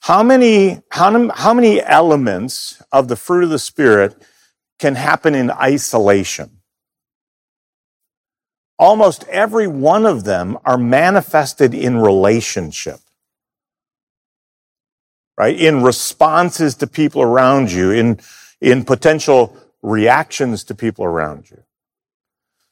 How 0.02 0.22
many, 0.22 0.84
how, 0.92 1.30
how 1.32 1.56
many 1.56 1.82
elements 1.82 2.80
of 2.92 3.08
the 3.08 3.16
fruit 3.16 3.44
of 3.44 3.50
the 3.50 3.58
Spirit 3.58 4.16
can 4.78 4.94
happen 4.94 5.34
in 5.34 5.50
isolation? 5.50 6.60
Almost 8.78 9.28
every 9.30 9.68
one 9.68 10.06
of 10.06 10.24
them 10.24 10.56
are 10.64 10.78
manifested 10.78 11.74
in 11.74 11.98
relationship. 11.98 13.00
Right? 15.36 15.60
In 15.60 15.82
responses 15.82 16.76
to 16.76 16.86
people 16.86 17.24
around 17.24 17.72
you, 17.72 17.90
in, 17.90 18.20
in 18.62 18.86
potential 18.86 19.58
reactions 19.82 20.64
to 20.66 20.76
people 20.76 21.04
around 21.04 21.50
you. 21.50 21.64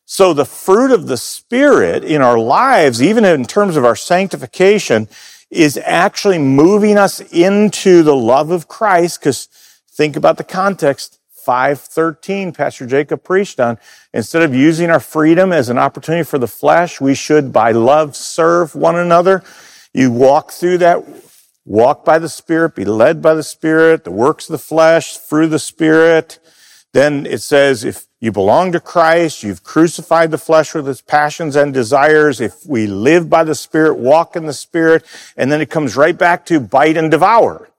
So 0.09 0.33
the 0.33 0.45
fruit 0.45 0.91
of 0.91 1.07
the 1.07 1.17
Spirit 1.17 2.05
in 2.05 2.21
our 2.21 2.39
lives, 2.39 3.03
even 3.03 3.25
in 3.25 3.43
terms 3.43 3.75
of 3.75 3.83
our 3.83 3.97
sanctification, 3.97 5.09
is 5.51 5.77
actually 5.83 6.37
moving 6.37 6.97
us 6.97 7.19
into 7.19 8.03
the 8.03 8.15
love 8.15 8.49
of 8.49 8.69
Christ. 8.69 9.19
Because 9.19 9.49
think 9.91 10.15
about 10.15 10.37
the 10.37 10.45
context. 10.45 11.19
513, 11.43 12.53
Pastor 12.53 12.85
Jacob 12.85 13.21
preached 13.21 13.59
on. 13.59 13.77
Instead 14.13 14.43
of 14.43 14.55
using 14.55 14.89
our 14.89 15.01
freedom 15.01 15.51
as 15.51 15.67
an 15.67 15.77
opportunity 15.77 16.23
for 16.23 16.37
the 16.37 16.47
flesh, 16.47 17.01
we 17.01 17.13
should 17.13 17.51
by 17.51 17.73
love 17.73 18.15
serve 18.15 18.75
one 18.75 18.95
another. 18.95 19.43
You 19.93 20.09
walk 20.09 20.51
through 20.51 20.77
that, 20.77 21.03
walk 21.65 22.05
by 22.05 22.17
the 22.17 22.29
Spirit, 22.29 22.75
be 22.75 22.85
led 22.85 23.21
by 23.21 23.33
the 23.33 23.43
Spirit, 23.43 24.05
the 24.05 24.11
works 24.11 24.47
of 24.47 24.53
the 24.53 24.57
flesh, 24.57 25.17
through 25.17 25.47
the 25.47 25.59
Spirit. 25.59 26.39
Then 26.97 27.27
it 27.27 27.43
says, 27.43 27.83
if 27.83 28.07
you 28.19 28.31
belong 28.31 28.71
to 28.71 28.79
Christ, 28.79 29.43
you've 29.43 29.63
crucified 29.63 30.31
the 30.31 30.39
flesh 30.39 30.73
with 30.73 30.89
its 30.89 30.99
passions 30.99 31.55
and 31.55 31.71
desires. 31.71 32.41
If 32.41 32.65
we 32.65 32.87
live 32.87 33.29
by 33.29 33.43
the 33.43 33.53
Spirit, 33.53 33.99
walk 33.99 34.35
in 34.35 34.47
the 34.47 34.51
Spirit, 34.51 35.05
and 35.37 35.51
then 35.51 35.61
it 35.61 35.69
comes 35.69 35.95
right 35.95 36.17
back 36.17 36.43
to 36.47 36.59
bite 36.59 36.97
and 36.97 37.11
devour. 37.11 37.69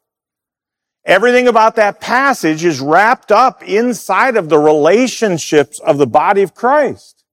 Everything 1.04 1.48
about 1.48 1.74
that 1.74 2.00
passage 2.00 2.64
is 2.64 2.78
wrapped 2.78 3.33
up 3.33 3.61
inside 3.64 4.37
of 4.37 4.50
the 4.50 4.59
relationships 4.61 5.81
of 5.81 5.98
the 5.98 6.07
body 6.07 6.42
of 6.42 6.54
Christ. 6.54 7.24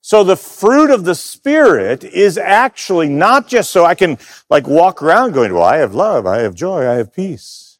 So 0.00 0.24
the 0.24 0.36
fruit 0.36 0.90
of 0.90 1.04
the 1.04 1.14
Spirit 1.14 2.04
is 2.04 2.38
actually 2.38 3.10
not 3.10 3.48
just 3.48 3.70
so 3.70 3.84
I 3.84 3.94
can 3.94 4.16
like 4.48 4.66
walk 4.66 5.02
around 5.02 5.32
going, 5.32 5.52
well, 5.52 5.62
I 5.62 5.76
have 5.76 5.94
love, 5.94 6.24
I 6.26 6.38
have 6.38 6.54
joy, 6.54 6.88
I 6.88 6.94
have 6.94 7.12
peace. 7.12 7.71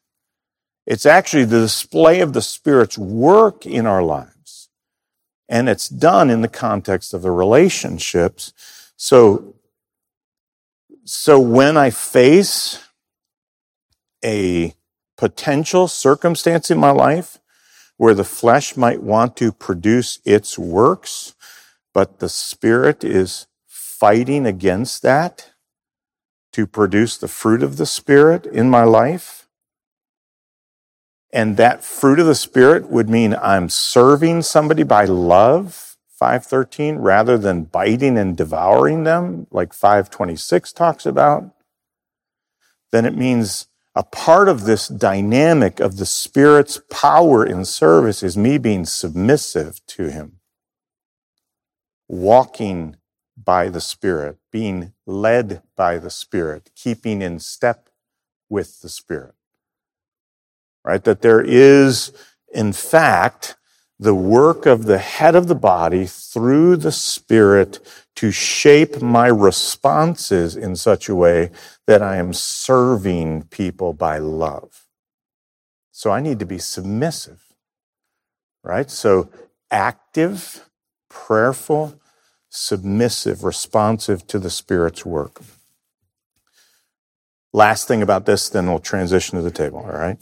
It's 0.92 1.06
actually 1.06 1.46
the 1.46 1.60
display 1.60 2.20
of 2.20 2.34
the 2.34 2.42
Spirit's 2.42 2.98
work 2.98 3.64
in 3.64 3.86
our 3.86 4.02
lives. 4.02 4.68
And 5.48 5.66
it's 5.66 5.88
done 5.88 6.28
in 6.28 6.42
the 6.42 6.48
context 6.48 7.14
of 7.14 7.22
the 7.22 7.30
relationships. 7.30 8.52
So, 8.94 9.54
so 11.06 11.40
when 11.40 11.78
I 11.78 11.88
face 11.88 12.86
a 14.22 14.74
potential 15.16 15.88
circumstance 15.88 16.70
in 16.70 16.76
my 16.76 16.90
life 16.90 17.38
where 17.96 18.12
the 18.12 18.22
flesh 18.22 18.76
might 18.76 19.02
want 19.02 19.34
to 19.38 19.50
produce 19.50 20.18
its 20.26 20.58
works, 20.58 21.34
but 21.94 22.18
the 22.18 22.28
Spirit 22.28 23.02
is 23.02 23.46
fighting 23.66 24.44
against 24.44 25.00
that 25.00 25.52
to 26.52 26.66
produce 26.66 27.16
the 27.16 27.28
fruit 27.28 27.62
of 27.62 27.78
the 27.78 27.86
Spirit 27.86 28.44
in 28.44 28.68
my 28.68 28.84
life, 28.84 29.41
and 31.32 31.56
that 31.56 31.82
fruit 31.82 32.18
of 32.18 32.26
the 32.26 32.34
Spirit 32.34 32.90
would 32.90 33.08
mean 33.08 33.34
I'm 33.34 33.70
serving 33.70 34.42
somebody 34.42 34.82
by 34.82 35.06
love, 35.06 35.96
513, 36.18 36.96
rather 36.96 37.38
than 37.38 37.64
biting 37.64 38.18
and 38.18 38.36
devouring 38.36 39.04
them, 39.04 39.46
like 39.50 39.72
526 39.72 40.72
talks 40.72 41.06
about. 41.06 41.50
Then 42.90 43.06
it 43.06 43.16
means 43.16 43.68
a 43.94 44.02
part 44.02 44.48
of 44.48 44.64
this 44.64 44.88
dynamic 44.88 45.80
of 45.80 45.96
the 45.96 46.06
Spirit's 46.06 46.80
power 46.90 47.44
in 47.44 47.64
service 47.64 48.22
is 48.22 48.36
me 48.36 48.58
being 48.58 48.84
submissive 48.84 49.80
to 49.86 50.10
Him, 50.10 50.40
walking 52.08 52.96
by 53.42 53.70
the 53.70 53.80
Spirit, 53.80 54.36
being 54.50 54.92
led 55.06 55.62
by 55.76 55.98
the 55.98 56.10
Spirit, 56.10 56.70
keeping 56.76 57.22
in 57.22 57.38
step 57.38 57.88
with 58.50 58.82
the 58.82 58.90
Spirit 58.90 59.34
right? 60.84 61.02
That 61.04 61.22
there 61.22 61.40
is, 61.40 62.12
in 62.52 62.72
fact, 62.72 63.56
the 63.98 64.14
work 64.14 64.66
of 64.66 64.84
the 64.84 64.98
head 64.98 65.36
of 65.36 65.46
the 65.46 65.54
body 65.54 66.06
through 66.06 66.76
the 66.76 66.92
Spirit 66.92 67.78
to 68.16 68.30
shape 68.32 69.00
my 69.00 69.28
responses 69.28 70.56
in 70.56 70.74
such 70.76 71.08
a 71.08 71.14
way 71.14 71.50
that 71.86 72.02
I 72.02 72.16
am 72.16 72.32
serving 72.32 73.44
people 73.44 73.92
by 73.92 74.18
love. 74.18 74.86
So 75.92 76.10
I 76.10 76.20
need 76.20 76.40
to 76.40 76.46
be 76.46 76.58
submissive, 76.58 77.42
right? 78.64 78.90
So 78.90 79.30
active, 79.70 80.68
prayerful, 81.08 82.00
submissive, 82.48 83.44
responsive 83.44 84.26
to 84.26 84.38
the 84.38 84.50
Spirit's 84.50 85.06
work. 85.06 85.40
Last 87.52 87.86
thing 87.86 88.02
about 88.02 88.26
this, 88.26 88.48
then 88.48 88.66
we'll 88.66 88.78
transition 88.78 89.36
to 89.36 89.42
the 89.42 89.50
table, 89.50 89.78
all 89.78 89.92
right? 89.92 90.18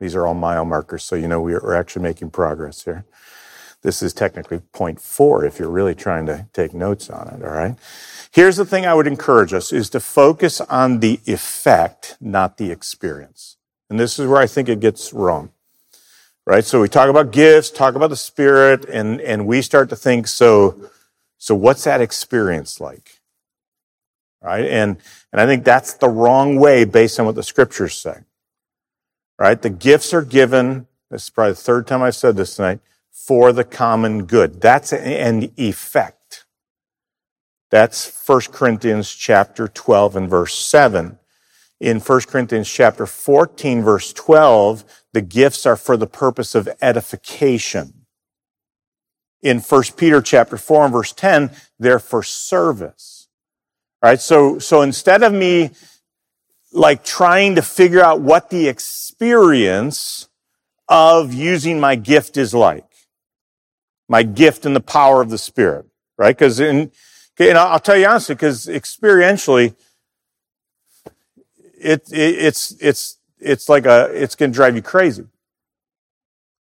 These 0.00 0.14
are 0.14 0.26
all 0.26 0.34
mile 0.34 0.64
markers, 0.64 1.02
so 1.02 1.16
you 1.16 1.26
know 1.26 1.40
we're 1.40 1.74
actually 1.74 2.02
making 2.02 2.30
progress 2.30 2.84
here. 2.84 3.04
This 3.82 4.02
is 4.02 4.12
technically 4.12 4.58
point 4.72 5.00
four 5.00 5.44
if 5.44 5.58
you're 5.58 5.70
really 5.70 5.94
trying 5.94 6.26
to 6.26 6.46
take 6.52 6.74
notes 6.74 7.10
on 7.10 7.28
it, 7.28 7.44
all 7.44 7.52
right? 7.52 7.76
Here's 8.32 8.56
the 8.56 8.64
thing 8.64 8.86
I 8.86 8.94
would 8.94 9.06
encourage 9.06 9.52
us 9.52 9.72
is 9.72 9.88
to 9.90 10.00
focus 10.00 10.60
on 10.60 11.00
the 11.00 11.20
effect, 11.26 12.16
not 12.20 12.58
the 12.58 12.70
experience. 12.70 13.56
And 13.88 13.98
this 13.98 14.18
is 14.18 14.26
where 14.26 14.40
I 14.40 14.46
think 14.46 14.68
it 14.68 14.80
gets 14.80 15.12
wrong. 15.12 15.50
Right? 16.44 16.64
So 16.64 16.80
we 16.80 16.88
talk 16.88 17.08
about 17.08 17.30
gifts, 17.30 17.70
talk 17.70 17.94
about 17.94 18.10
the 18.10 18.16
spirit, 18.16 18.86
and, 18.86 19.20
and 19.20 19.46
we 19.46 19.60
start 19.62 19.90
to 19.90 19.96
think, 19.96 20.28
so, 20.28 20.90
so 21.36 21.54
what's 21.54 21.84
that 21.84 22.00
experience 22.00 22.80
like? 22.80 23.20
Right? 24.40 24.64
And, 24.64 24.96
and 25.30 25.40
I 25.40 25.46
think 25.46 25.64
that's 25.64 25.94
the 25.94 26.08
wrong 26.08 26.56
way 26.58 26.84
based 26.84 27.20
on 27.20 27.26
what 27.26 27.34
the 27.34 27.42
scriptures 27.42 27.94
say 27.94 28.20
right? 29.38 29.60
The 29.60 29.70
gifts 29.70 30.12
are 30.12 30.22
given, 30.22 30.86
this 31.10 31.24
is 31.24 31.30
probably 31.30 31.52
the 31.52 31.56
third 31.56 31.86
time 31.86 32.02
I've 32.02 32.16
said 32.16 32.36
this 32.36 32.56
tonight, 32.56 32.80
for 33.10 33.52
the 33.52 33.64
common 33.64 34.24
good. 34.24 34.60
That's 34.60 34.92
an 34.92 35.52
effect. 35.56 36.44
That's 37.70 38.26
1 38.26 38.40
Corinthians 38.52 39.10
chapter 39.12 39.68
12 39.68 40.16
and 40.16 40.30
verse 40.30 40.54
7. 40.54 41.18
In 41.80 42.00
1 42.00 42.20
Corinthians 42.22 42.68
chapter 42.68 43.06
14 43.06 43.82
verse 43.82 44.12
12, 44.12 44.84
the 45.12 45.20
gifts 45.20 45.66
are 45.66 45.76
for 45.76 45.96
the 45.96 46.06
purpose 46.06 46.54
of 46.54 46.68
edification. 46.80 48.06
In 49.42 49.60
1 49.60 49.82
Peter 49.96 50.20
chapter 50.20 50.56
4 50.56 50.84
and 50.84 50.92
verse 50.92 51.12
10, 51.12 51.50
they're 51.78 52.00
for 52.00 52.22
service. 52.22 53.28
All 54.02 54.10
right? 54.10 54.20
So, 54.20 54.58
so 54.58 54.82
instead 54.82 55.22
of 55.22 55.32
me 55.32 55.70
like 56.72 57.04
trying 57.04 57.54
to 57.54 57.62
figure 57.62 58.02
out 58.02 58.20
what 58.20 58.50
the 58.50 58.68
experience 58.68 60.28
of 60.88 61.32
using 61.32 61.80
my 61.80 61.94
gift 61.94 62.36
is 62.36 62.54
like. 62.54 62.84
My 64.08 64.22
gift 64.22 64.64
and 64.64 64.74
the 64.74 64.80
power 64.80 65.20
of 65.20 65.30
the 65.30 65.38
Spirit, 65.38 65.86
right? 66.16 66.36
Because 66.36 66.60
in, 66.60 66.90
and 67.38 67.58
I'll 67.58 67.78
tell 67.78 67.96
you 67.96 68.06
honestly, 68.06 68.34
because 68.34 68.66
experientially, 68.66 69.74
it, 71.80 72.10
it, 72.10 72.12
it's, 72.12 72.74
it's, 72.80 73.18
it's 73.38 73.68
like 73.68 73.86
a, 73.86 74.10
it's 74.12 74.34
going 74.34 74.50
to 74.50 74.54
drive 74.54 74.74
you 74.74 74.82
crazy. 74.82 75.26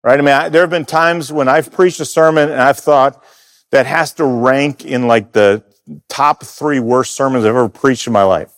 Right? 0.02 0.18
I 0.18 0.22
mean, 0.22 0.34
I, 0.34 0.48
there 0.48 0.62
have 0.62 0.70
been 0.70 0.84
times 0.84 1.32
when 1.32 1.48
I've 1.48 1.72
preached 1.72 2.00
a 2.00 2.04
sermon 2.04 2.50
and 2.50 2.60
I've 2.60 2.78
thought 2.78 3.22
that 3.70 3.86
has 3.86 4.12
to 4.14 4.24
rank 4.24 4.84
in 4.84 5.06
like 5.06 5.32
the 5.32 5.62
top 6.08 6.44
three 6.44 6.80
worst 6.80 7.14
sermons 7.14 7.44
I've 7.44 7.50
ever 7.50 7.68
preached 7.68 8.06
in 8.06 8.12
my 8.12 8.22
life 8.22 8.52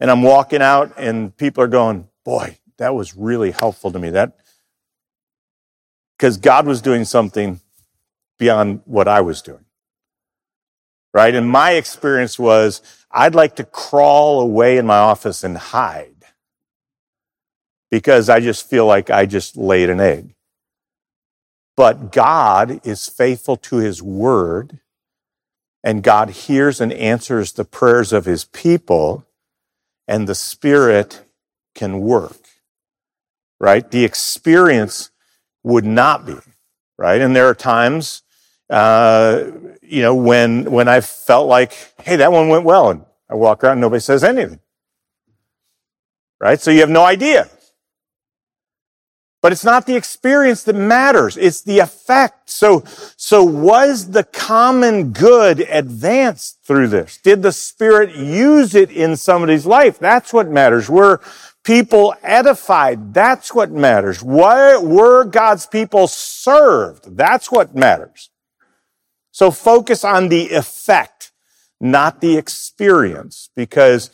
and 0.00 0.10
I'm 0.10 0.22
walking 0.22 0.62
out 0.62 0.94
and 0.96 1.36
people 1.36 1.62
are 1.62 1.68
going, 1.68 2.08
boy, 2.24 2.58
that 2.78 2.94
was 2.94 3.14
really 3.14 3.50
helpful 3.50 3.92
to 3.92 3.98
me. 3.98 4.10
That, 4.10 4.38
because 6.18 6.38
God 6.38 6.66
was 6.66 6.80
doing 6.80 7.04
something 7.04 7.60
beyond 8.38 8.80
what 8.86 9.06
I 9.06 9.20
was 9.20 9.42
doing. 9.42 9.64
Right? 11.12 11.34
And 11.34 11.48
my 11.48 11.72
experience 11.72 12.38
was 12.38 12.82
I'd 13.10 13.34
like 13.34 13.56
to 13.56 13.64
crawl 13.64 14.40
away 14.40 14.78
in 14.78 14.86
my 14.86 14.98
office 14.98 15.44
and 15.44 15.56
hide 15.56 16.14
because 17.90 18.28
I 18.28 18.40
just 18.40 18.70
feel 18.70 18.86
like 18.86 19.10
I 19.10 19.26
just 19.26 19.56
laid 19.56 19.90
an 19.90 20.00
egg. 20.00 20.34
But 21.76 22.12
God 22.12 22.86
is 22.86 23.08
faithful 23.08 23.56
to 23.56 23.76
his 23.76 24.02
word 24.02 24.78
and 25.82 26.02
God 26.02 26.30
hears 26.30 26.80
and 26.80 26.92
answers 26.92 27.52
the 27.52 27.64
prayers 27.64 28.12
of 28.12 28.26
his 28.26 28.44
people 28.44 29.26
and 30.10 30.26
the 30.26 30.34
Spirit 30.34 31.22
can 31.76 32.00
work, 32.00 32.40
right? 33.60 33.88
The 33.88 34.04
experience 34.04 35.12
would 35.62 35.84
not 35.84 36.26
be, 36.26 36.34
right? 36.98 37.20
And 37.20 37.34
there 37.34 37.46
are 37.46 37.54
times, 37.54 38.22
uh, 38.68 39.44
you 39.80 40.02
know, 40.02 40.16
when, 40.16 40.68
when 40.72 40.88
I 40.88 41.00
felt 41.00 41.46
like, 41.46 41.72
hey, 42.02 42.16
that 42.16 42.32
one 42.32 42.48
went 42.48 42.64
well. 42.64 42.90
And 42.90 43.04
I 43.30 43.36
walk 43.36 43.62
around 43.62 43.74
and 43.74 43.82
nobody 43.82 44.00
says 44.00 44.24
anything, 44.24 44.58
right? 46.40 46.60
So 46.60 46.72
you 46.72 46.80
have 46.80 46.90
no 46.90 47.04
idea. 47.04 47.48
But 49.42 49.52
it's 49.52 49.64
not 49.64 49.86
the 49.86 49.96
experience 49.96 50.64
that 50.64 50.76
matters. 50.76 51.36
It's 51.38 51.62
the 51.62 51.78
effect. 51.78 52.50
So, 52.50 52.84
so 53.16 53.42
was 53.42 54.10
the 54.10 54.24
common 54.24 55.12
good 55.12 55.60
advanced 55.60 56.58
through 56.62 56.88
this? 56.88 57.16
Did 57.16 57.42
the 57.42 57.52
Spirit 57.52 58.14
use 58.14 58.74
it 58.74 58.90
in 58.90 59.16
somebody's 59.16 59.64
life? 59.64 59.98
That's 59.98 60.32
what 60.34 60.48
matters. 60.48 60.90
Were 60.90 61.20
people 61.64 62.14
edified? 62.22 63.14
That's 63.14 63.54
what 63.54 63.70
matters. 63.70 64.22
Why 64.22 64.76
were 64.76 65.24
God's 65.24 65.66
people 65.66 66.06
served? 66.06 67.16
That's 67.16 67.50
what 67.50 67.74
matters. 67.74 68.28
So 69.32 69.50
focus 69.50 70.04
on 70.04 70.28
the 70.28 70.50
effect, 70.50 71.32
not 71.80 72.20
the 72.20 72.36
experience, 72.36 73.48
because 73.56 74.10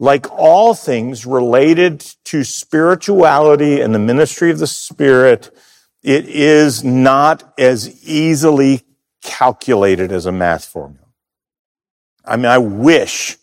like 0.00 0.26
all 0.32 0.72
things 0.72 1.26
related 1.26 2.00
to 2.24 2.42
spirituality 2.42 3.82
and 3.82 3.94
the 3.94 3.98
ministry 3.98 4.50
of 4.50 4.58
the 4.58 4.66
Spirit, 4.66 5.54
it 6.02 6.26
is 6.26 6.82
not 6.82 7.52
as 7.58 8.02
easily 8.02 8.82
calculated 9.22 10.10
as 10.10 10.24
a 10.24 10.32
math 10.32 10.64
formula. 10.64 11.06
I 12.24 12.36
mean, 12.36 12.46
I 12.46 12.56
wish 12.56 13.36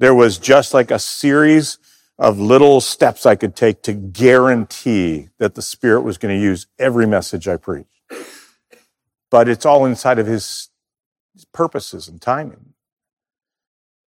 there 0.00 0.16
was 0.16 0.38
just 0.38 0.74
like 0.74 0.90
a 0.90 0.98
series 0.98 1.78
of 2.18 2.40
little 2.40 2.80
steps 2.80 3.24
I 3.24 3.36
could 3.36 3.54
take 3.54 3.82
to 3.82 3.92
guarantee 3.92 5.28
that 5.38 5.54
the 5.54 5.62
Spirit 5.62 6.00
was 6.00 6.18
going 6.18 6.36
to 6.36 6.42
use 6.42 6.66
every 6.80 7.06
message 7.06 7.46
I 7.46 7.56
preach. 7.56 7.86
But 9.30 9.48
it's 9.48 9.64
all 9.64 9.86
inside 9.86 10.18
of 10.18 10.26
His 10.26 10.70
purposes 11.52 12.08
and 12.08 12.20
timing. 12.20 12.74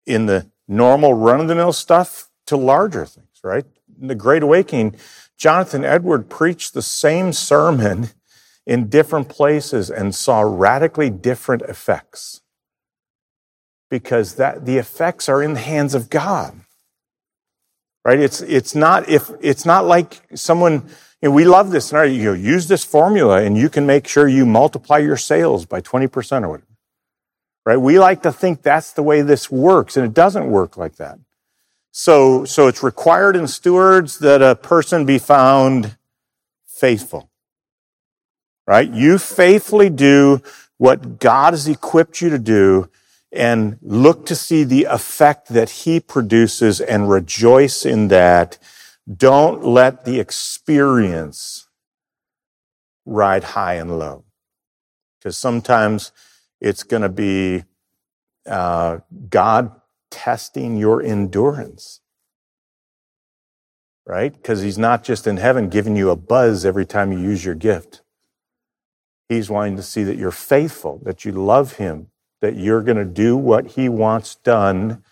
In 0.05 0.25
the 0.25 0.51
normal 0.71 1.13
run 1.13 1.41
of 1.41 1.47
the 1.47 1.55
mill 1.55 1.73
stuff 1.73 2.29
to 2.47 2.55
larger 2.55 3.05
things, 3.05 3.39
right? 3.43 3.65
In 3.99 4.07
the 4.07 4.15
Great 4.15 4.41
Awakening, 4.41 4.95
Jonathan 5.37 5.83
Edward 5.83 6.29
preached 6.29 6.73
the 6.73 6.81
same 6.81 7.33
sermon 7.33 8.09
in 8.65 8.87
different 8.87 9.27
places 9.27 9.89
and 9.89 10.15
saw 10.15 10.41
radically 10.41 11.09
different 11.09 11.63
effects 11.63 12.41
because 13.89 14.35
that 14.35 14.65
the 14.65 14.77
effects 14.77 15.27
are 15.27 15.43
in 15.43 15.53
the 15.53 15.59
hands 15.59 15.93
of 15.93 16.09
God. 16.09 16.61
Right? 18.05 18.19
It's 18.19 18.41
it's 18.41 18.73
not 18.73 19.07
if 19.09 19.29
it's 19.41 19.65
not 19.65 19.85
like 19.85 20.21
someone 20.33 20.89
you 21.21 21.29
know, 21.29 21.31
we 21.31 21.43
love 21.43 21.69
this 21.69 21.91
and 21.93 22.15
you 22.15 22.23
know, 22.23 22.33
use 22.33 22.67
this 22.67 22.83
formula 22.83 23.43
and 23.43 23.55
you 23.55 23.69
can 23.69 23.85
make 23.85 24.07
sure 24.07 24.27
you 24.27 24.45
multiply 24.45 24.97
your 24.97 25.17
sales 25.17 25.65
by 25.65 25.81
20% 25.81 26.43
or 26.43 26.49
whatever 26.49 26.70
right? 27.65 27.77
We 27.77 27.99
like 27.99 28.23
to 28.23 28.31
think 28.31 28.61
that's 28.61 28.91
the 28.93 29.03
way 29.03 29.21
this 29.21 29.51
works, 29.51 29.97
and 29.97 30.05
it 30.05 30.13
doesn't 30.13 30.49
work 30.49 30.77
like 30.77 30.95
that. 30.95 31.19
So, 31.91 32.45
so 32.45 32.67
it's 32.67 32.83
required 32.83 33.35
in 33.35 33.47
stewards 33.47 34.19
that 34.19 34.41
a 34.41 34.55
person 34.55 35.05
be 35.05 35.19
found 35.19 35.97
faithful, 36.65 37.29
right? 38.65 38.89
You 38.89 39.17
faithfully 39.17 39.89
do 39.89 40.41
what 40.77 41.19
God 41.19 41.53
has 41.53 41.67
equipped 41.67 42.21
you 42.21 42.29
to 42.29 42.39
do 42.39 42.89
and 43.31 43.77
look 43.81 44.25
to 44.25 44.35
see 44.35 44.63
the 44.63 44.85
effect 44.85 45.49
that 45.49 45.69
he 45.69 45.99
produces 45.99 46.81
and 46.81 47.09
rejoice 47.09 47.85
in 47.85 48.07
that. 48.07 48.57
Don't 49.13 49.63
let 49.63 50.05
the 50.05 50.19
experience 50.19 51.67
ride 53.05 53.43
high 53.43 53.75
and 53.75 53.99
low. 53.99 54.23
Because 55.19 55.37
sometimes 55.37 56.11
it's 56.61 56.83
going 56.83 57.01
to 57.01 57.09
be 57.09 57.63
uh, 58.45 58.99
God 59.29 59.71
testing 60.11 60.77
your 60.77 61.01
endurance, 61.01 62.01
right? 64.05 64.33
Because 64.33 64.61
He's 64.61 64.77
not 64.77 65.03
just 65.03 65.27
in 65.27 65.37
heaven 65.37 65.69
giving 65.69 65.95
you 65.95 66.09
a 66.11 66.15
buzz 66.15 66.65
every 66.65 66.85
time 66.85 67.11
you 67.11 67.19
use 67.19 67.43
your 67.43 67.55
gift. 67.55 68.03
He's 69.27 69.49
wanting 69.49 69.77
to 69.77 69.83
see 69.83 70.03
that 70.03 70.17
you're 70.17 70.31
faithful, 70.31 71.01
that 71.03 71.25
you 71.25 71.31
love 71.31 71.73
Him, 71.77 72.07
that 72.41 72.55
you're 72.55 72.83
going 72.83 72.97
to 72.97 73.05
do 73.05 73.35
what 73.35 73.67
He 73.71 73.89
wants 73.89 74.35
done, 74.35 75.03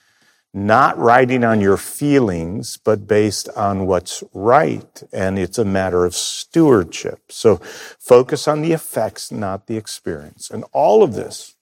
not 0.53 0.97
riding 0.97 1.43
on 1.43 1.61
your 1.61 1.77
feelings, 1.77 2.77
but 2.77 3.07
based 3.07 3.49
on 3.49 3.85
what's 3.85 4.23
right. 4.33 5.03
And 5.13 5.37
it's 5.37 5.57
a 5.57 5.65
matter 5.65 6.05
of 6.05 6.15
stewardship. 6.15 7.31
So 7.31 7.57
focus 7.99 8.47
on 8.47 8.61
the 8.61 8.73
effects, 8.73 9.31
not 9.31 9.67
the 9.67 9.77
experience. 9.77 10.49
And 10.49 10.63
all 10.71 11.03
of 11.03 11.13
this, 11.13 11.55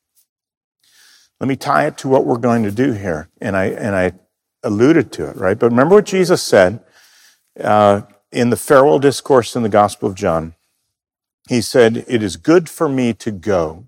let 1.39 1.47
me 1.47 1.55
tie 1.55 1.87
it 1.87 1.97
to 1.99 2.07
what 2.07 2.25
we're 2.25 2.37
going 2.37 2.63
to 2.63 2.71
do 2.71 2.93
here. 2.93 3.29
And 3.41 3.57
I, 3.57 3.65
and 3.65 3.95
I 3.95 4.13
alluded 4.63 5.11
to 5.13 5.29
it, 5.29 5.35
right? 5.35 5.59
But 5.59 5.69
remember 5.69 5.95
what 5.95 6.05
Jesus 6.05 6.41
said 6.41 6.79
uh, 7.59 8.01
in 8.31 8.49
the 8.49 8.57
farewell 8.57 8.99
discourse 8.99 9.55
in 9.55 9.63
the 9.63 9.69
Gospel 9.69 10.09
of 10.09 10.15
John. 10.15 10.55
He 11.49 11.61
said, 11.61 12.05
It 12.07 12.23
is 12.23 12.37
good 12.37 12.69
for 12.69 12.89
me 12.89 13.13
to 13.15 13.31
go. 13.31 13.87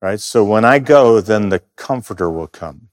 Right? 0.00 0.20
So 0.20 0.44
when 0.44 0.64
I 0.64 0.78
go, 0.78 1.20
then 1.20 1.48
the 1.48 1.62
comforter 1.76 2.30
will 2.30 2.46
come. 2.46 2.88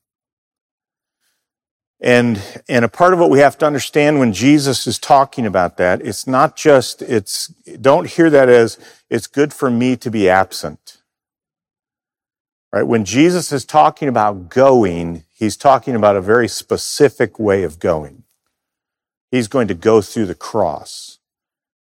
And, 2.02 2.42
and 2.68 2.84
a 2.84 2.90
part 2.90 3.14
of 3.14 3.20
what 3.20 3.30
we 3.30 3.40
have 3.40 3.58
to 3.60 3.66
understand 3.66 4.20
when 4.20 4.34
Jesus 4.34 4.86
is 4.86 5.00
talking 5.00 5.46
about 5.46 5.78
that, 5.78 6.02
it's 6.06 6.28
not 6.28 6.56
just, 6.56 7.02
it's, 7.02 7.48
don't 7.80 8.08
hear 8.08 8.30
that 8.30 8.50
as, 8.50 8.78
it's 9.10 9.28
good 9.28 9.54
for 9.54 9.72
me 9.72 9.96
to 9.98 10.12
be 10.12 10.30
absent. 10.30 11.02
Right? 12.74 12.84
When 12.84 13.06
Jesus 13.06 13.54
is 13.54 13.64
talking 13.64 14.10
about 14.10 14.50
going, 14.50 15.24
he's 15.32 15.56
talking 15.56 15.96
about 15.96 16.18
a 16.18 16.22
very 16.22 16.50
specific 16.50 17.40
way 17.40 17.64
of 17.64 17.80
going. 17.80 18.24
He's 19.32 19.48
going 19.48 19.70
to 19.70 19.74
go 19.74 20.02
through 20.02 20.26
the 20.26 20.36
cross. 20.36 21.20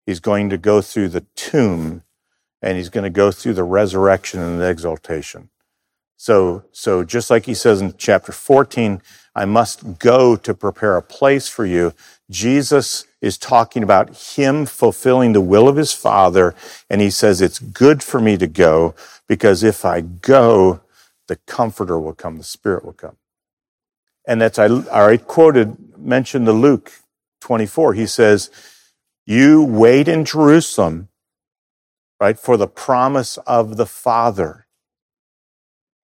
He's 0.05 0.19
going 0.19 0.49
to 0.51 0.57
go 0.57 0.81
through 0.81 1.09
the 1.09 1.25
tomb 1.35 2.03
and 2.61 2.77
he's 2.77 2.89
going 2.89 3.03
to 3.03 3.09
go 3.09 3.31
through 3.31 3.53
the 3.53 3.63
resurrection 3.63 4.39
and 4.39 4.61
the 4.61 4.69
exaltation. 4.69 5.49
So, 6.23 6.63
so 6.71 7.03
just 7.03 7.29
like 7.29 7.47
he 7.47 7.53
says 7.53 7.81
in 7.81 7.95
chapter 7.97 8.31
14, 8.31 9.01
I 9.35 9.43
must 9.43 9.99
go 9.99 10.37
to 10.37 10.53
prepare 10.53 10.95
a 10.95 11.01
place 11.01 11.49
for 11.49 11.65
you. 11.65 11.91
Jesus 12.29 13.05
is 13.19 13.37
talking 13.37 13.83
about 13.83 14.15
him 14.37 14.65
fulfilling 14.65 15.33
the 15.33 15.41
will 15.41 15.67
of 15.67 15.75
his 15.75 15.91
father. 15.91 16.55
And 16.89 17.01
he 17.01 17.09
says, 17.09 17.41
it's 17.41 17.59
good 17.59 18.01
for 18.01 18.21
me 18.21 18.37
to 18.37 18.47
go 18.47 18.95
because 19.27 19.63
if 19.63 19.83
I 19.83 19.99
go, 19.99 20.79
the 21.27 21.35
comforter 21.45 21.99
will 21.99 22.13
come, 22.13 22.37
the 22.37 22.45
spirit 22.45 22.85
will 22.85 22.93
come. 22.93 23.17
And 24.25 24.39
that's, 24.39 24.57
I, 24.57 24.67
I 24.93 25.17
quoted, 25.17 25.75
mentioned 25.97 26.47
the 26.47 26.53
Luke 26.53 26.93
24. 27.41 27.95
He 27.95 28.05
says, 28.05 28.49
you 29.25 29.61
wait 29.61 30.07
in 30.07 30.23
Jerusalem, 30.23 31.09
right, 32.21 32.39
for 32.39 32.55
the 32.55 32.69
promise 32.69 33.35
of 33.39 33.75
the 33.75 33.85
Father. 33.85 34.62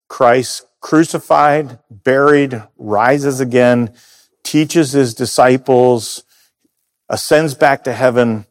Christ 0.09 0.67
crucified, 0.81 1.79
buried, 1.90 2.62
rises 2.77 3.40
again, 3.40 3.93
teaches 4.43 4.93
his 4.93 5.14
disciples, 5.14 6.25
ascends 7.09 7.55
back 7.55 7.85
to 7.85 7.93
heaven 7.93 8.47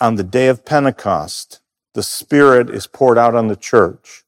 on 0.00 0.14
the 0.16 0.24
day 0.24 0.48
of 0.48 0.64
Pentecost. 0.64 1.60
The 1.94 2.02
Spirit 2.02 2.70
is 2.70 2.86
poured 2.86 3.18
out 3.18 3.34
on 3.34 3.48
the 3.48 3.56
church. 3.56 4.24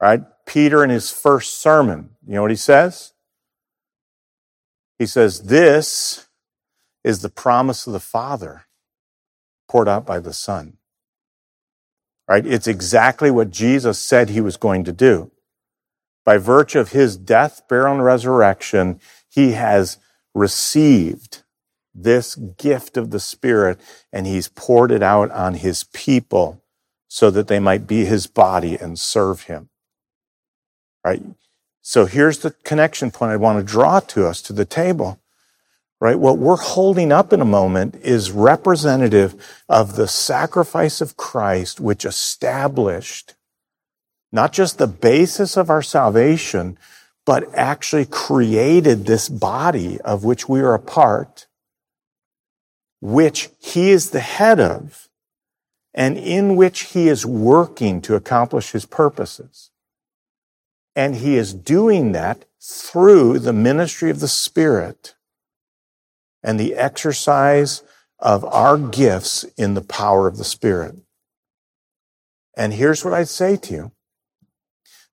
Right? 0.00 0.22
Peter 0.46 0.84
in 0.84 0.90
his 0.90 1.10
first 1.10 1.60
sermon, 1.60 2.10
you 2.26 2.34
know 2.34 2.42
what 2.42 2.50
he 2.50 2.56
says? 2.56 3.12
He 4.98 5.06
says, 5.06 5.42
This 5.42 6.28
is 7.04 7.20
the 7.20 7.28
promise 7.28 7.86
of 7.86 7.92
the 7.92 8.00
Father 8.00 8.64
poured 9.68 9.88
out 9.88 10.06
by 10.06 10.20
the 10.20 10.32
Son. 10.32 10.75
Right? 12.28 12.46
It's 12.46 12.66
exactly 12.66 13.30
what 13.30 13.50
Jesus 13.50 13.98
said 13.98 14.28
he 14.28 14.40
was 14.40 14.56
going 14.56 14.84
to 14.84 14.92
do. 14.92 15.30
By 16.24 16.38
virtue 16.38 16.80
of 16.80 16.90
his 16.90 17.16
death, 17.16 17.62
burial, 17.68 17.94
and 17.94 18.04
resurrection, 18.04 19.00
he 19.28 19.52
has 19.52 19.98
received 20.34 21.42
this 21.94 22.34
gift 22.34 22.96
of 22.96 23.10
the 23.10 23.20
Spirit 23.20 23.80
and 24.12 24.26
he's 24.26 24.48
poured 24.48 24.90
it 24.90 25.02
out 25.02 25.30
on 25.30 25.54
his 25.54 25.84
people 25.84 26.62
so 27.08 27.30
that 27.30 27.48
they 27.48 27.60
might 27.60 27.86
be 27.86 28.04
his 28.04 28.26
body 28.26 28.76
and 28.76 28.98
serve 28.98 29.42
him. 29.42 29.68
Right? 31.04 31.22
So 31.80 32.06
here's 32.06 32.40
the 32.40 32.50
connection 32.64 33.12
point 33.12 33.32
I 33.32 33.36
want 33.36 33.58
to 33.58 33.72
draw 33.72 34.00
to 34.00 34.26
us 34.26 34.42
to 34.42 34.52
the 34.52 34.64
table. 34.64 35.20
Right? 35.98 36.18
What 36.18 36.38
we're 36.38 36.56
holding 36.56 37.10
up 37.10 37.32
in 37.32 37.40
a 37.40 37.46
moment 37.46 37.94
is 37.96 38.30
representative 38.30 39.34
of 39.68 39.96
the 39.96 40.06
sacrifice 40.06 41.00
of 41.00 41.16
Christ, 41.16 41.80
which 41.80 42.04
established 42.04 43.34
not 44.30 44.52
just 44.52 44.76
the 44.76 44.86
basis 44.86 45.56
of 45.56 45.70
our 45.70 45.82
salvation, 45.82 46.78
but 47.24 47.52
actually 47.54 48.06
created 48.06 49.04
this 49.06 49.28
body 49.28 50.00
of 50.02 50.22
which 50.22 50.48
we 50.48 50.60
are 50.60 50.74
a 50.74 50.78
part, 50.78 51.46
which 53.00 53.48
he 53.58 53.90
is 53.90 54.10
the 54.10 54.20
head 54.20 54.60
of, 54.60 55.08
and 55.92 56.16
in 56.16 56.54
which 56.54 56.92
he 56.92 57.08
is 57.08 57.26
working 57.26 58.00
to 58.02 58.14
accomplish 58.14 58.72
his 58.72 58.86
purposes. 58.86 59.70
And 60.94 61.16
he 61.16 61.36
is 61.36 61.52
doing 61.52 62.12
that 62.12 62.44
through 62.60 63.40
the 63.40 63.52
ministry 63.52 64.10
of 64.10 64.20
the 64.20 64.28
Spirit 64.28 65.15
and 66.46 66.60
the 66.60 66.76
exercise 66.76 67.82
of 68.20 68.44
our 68.44 68.78
gifts 68.78 69.42
in 69.58 69.74
the 69.74 69.82
power 69.82 70.28
of 70.28 70.38
the 70.38 70.44
Spirit. 70.44 70.94
And 72.56 72.72
here's 72.72 73.04
what 73.04 73.12
I'd 73.12 73.28
say 73.28 73.56
to 73.56 73.74
you. 73.74 73.92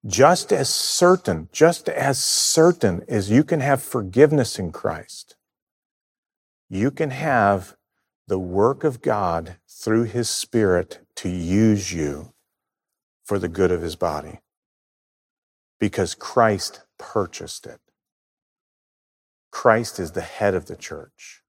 Just 0.06 0.54
as 0.54 0.70
certain, 0.70 1.50
just 1.52 1.90
as 1.90 2.24
certain 2.24 3.04
as 3.08 3.32
you 3.32 3.44
can 3.44 3.62
have 3.62 3.82
forgiveness 3.82 4.60
in 4.60 4.72
Christ, 4.72 5.36
you 6.70 6.92
can 6.92 7.10
have 7.10 7.76
the 8.28 8.40
work 8.40 8.84
of 8.84 9.02
God 9.02 9.56
through 9.68 10.04
His 10.04 10.30
Spirit 10.30 11.00
to 11.16 11.30
use 11.30 11.92
you 11.92 12.34
for 13.26 13.40
the 13.40 13.50
good 13.50 13.72
of 13.72 13.82
His 13.82 13.96
body. 13.96 14.40
Because 15.80 16.14
Christ 16.14 16.82
purchased 17.00 17.66
it. 17.66 17.80
Christ 19.54 20.00
is 20.00 20.12
the 20.14 20.22
head 20.22 20.56
of 20.56 20.66
the 20.66 20.76
church. 20.76 21.44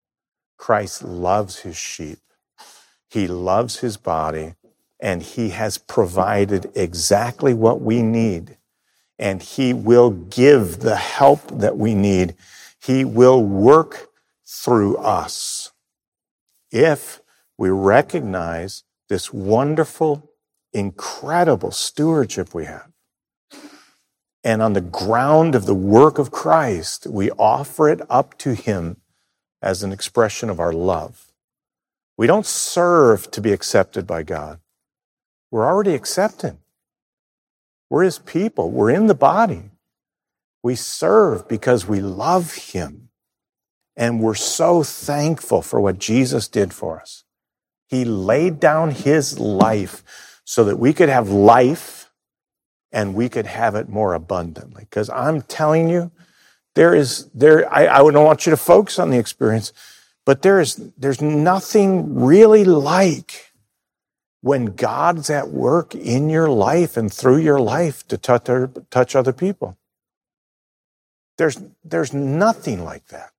Christ 0.58 1.02
loves 1.02 1.60
his 1.60 1.76
sheep. 1.78 2.18
He 3.08 3.26
loves 3.26 3.78
his 3.78 3.96
body 3.96 4.56
and 5.00 5.22
he 5.22 5.48
has 5.48 5.78
provided 5.78 6.70
exactly 6.74 7.54
what 7.54 7.80
we 7.80 8.02
need. 8.02 8.58
And 9.18 9.42
he 9.42 9.72
will 9.72 10.10
give 10.10 10.80
the 10.80 10.96
help 10.96 11.40
that 11.58 11.78
we 11.78 11.94
need. 11.94 12.34
He 12.78 13.06
will 13.06 13.42
work 13.42 14.10
through 14.46 14.98
us 14.98 15.72
if 16.70 17.22
we 17.56 17.70
recognize 17.70 18.84
this 19.08 19.32
wonderful, 19.32 20.30
incredible 20.74 21.70
stewardship 21.70 22.52
we 22.54 22.66
have. 22.66 22.93
And 24.44 24.60
on 24.60 24.74
the 24.74 24.82
ground 24.82 25.54
of 25.54 25.64
the 25.64 25.74
work 25.74 26.18
of 26.18 26.30
Christ, 26.30 27.06
we 27.06 27.30
offer 27.32 27.88
it 27.88 28.02
up 28.10 28.36
to 28.38 28.54
him 28.54 28.98
as 29.62 29.82
an 29.82 29.90
expression 29.90 30.50
of 30.50 30.60
our 30.60 30.72
love. 30.72 31.32
We 32.18 32.26
don't 32.26 32.44
serve 32.44 33.30
to 33.30 33.40
be 33.40 33.52
accepted 33.52 34.06
by 34.06 34.22
God. 34.22 34.60
We're 35.50 35.66
already 35.66 35.94
accepted. 35.94 36.58
We're 37.88 38.04
his 38.04 38.18
people. 38.18 38.70
We're 38.70 38.90
in 38.90 39.06
the 39.06 39.14
body. 39.14 39.70
We 40.62 40.74
serve 40.74 41.48
because 41.48 41.86
we 41.86 42.00
love 42.00 42.54
him. 42.54 43.08
And 43.96 44.20
we're 44.20 44.34
so 44.34 44.82
thankful 44.82 45.62
for 45.62 45.80
what 45.80 45.98
Jesus 45.98 46.48
did 46.48 46.74
for 46.74 47.00
us. 47.00 47.24
He 47.88 48.04
laid 48.04 48.60
down 48.60 48.90
his 48.90 49.38
life 49.38 50.40
so 50.44 50.64
that 50.64 50.78
we 50.78 50.92
could 50.92 51.08
have 51.08 51.30
life 51.30 52.03
and 52.94 53.12
we 53.12 53.28
could 53.28 53.46
have 53.46 53.74
it 53.74 53.88
more 53.88 54.14
abundantly. 54.14 54.84
Because 54.88 55.10
I'm 55.10 55.42
telling 55.42 55.88
you, 55.88 56.12
there 56.74 56.94
is, 56.94 57.28
there, 57.34 57.70
I, 57.72 57.88
I 57.88 57.98
don't 57.98 58.24
want 58.24 58.46
you 58.46 58.50
to 58.50 58.56
focus 58.56 58.98
on 58.98 59.10
the 59.10 59.18
experience, 59.18 59.72
but 60.24 60.42
there 60.42 60.60
is, 60.60 60.76
there's 60.96 61.20
nothing 61.20 62.20
really 62.20 62.64
like 62.64 63.52
when 64.40 64.66
God's 64.66 65.28
at 65.28 65.48
work 65.48 65.94
in 65.94 66.30
your 66.30 66.48
life 66.48 66.96
and 66.96 67.12
through 67.12 67.38
your 67.38 67.58
life 67.58 68.06
to 68.08 68.16
touch, 68.16 68.48
touch 68.90 69.16
other 69.16 69.32
people. 69.32 69.76
There's, 71.36 71.60
there's 71.82 72.14
nothing 72.14 72.84
like 72.84 73.06
that. 73.08 73.32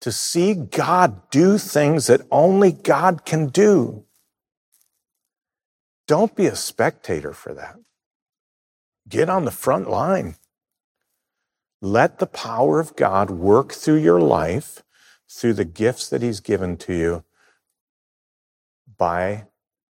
To 0.00 0.10
see 0.10 0.54
God 0.54 1.30
do 1.30 1.56
things 1.56 2.08
that 2.08 2.22
only 2.30 2.72
God 2.72 3.24
can 3.24 3.46
do. 3.48 4.04
Don't 6.08 6.34
be 6.34 6.46
a 6.46 6.56
spectator 6.56 7.32
for 7.32 7.54
that. 7.54 7.76
Get 9.08 9.28
on 9.30 9.44
the 9.44 9.50
front 9.50 9.88
line. 9.88 10.36
Let 11.80 12.18
the 12.18 12.26
power 12.26 12.80
of 12.80 12.96
God 12.96 13.30
work 13.30 13.72
through 13.72 13.98
your 13.98 14.20
life, 14.20 14.82
through 15.30 15.54
the 15.54 15.64
gifts 15.64 16.08
that 16.08 16.22
He's 16.22 16.40
given 16.40 16.76
to 16.78 16.94
you 16.94 17.24
by 18.98 19.46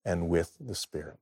and 0.04 0.28
with 0.28 0.54
the 0.60 0.76
Spirit. 0.76 1.20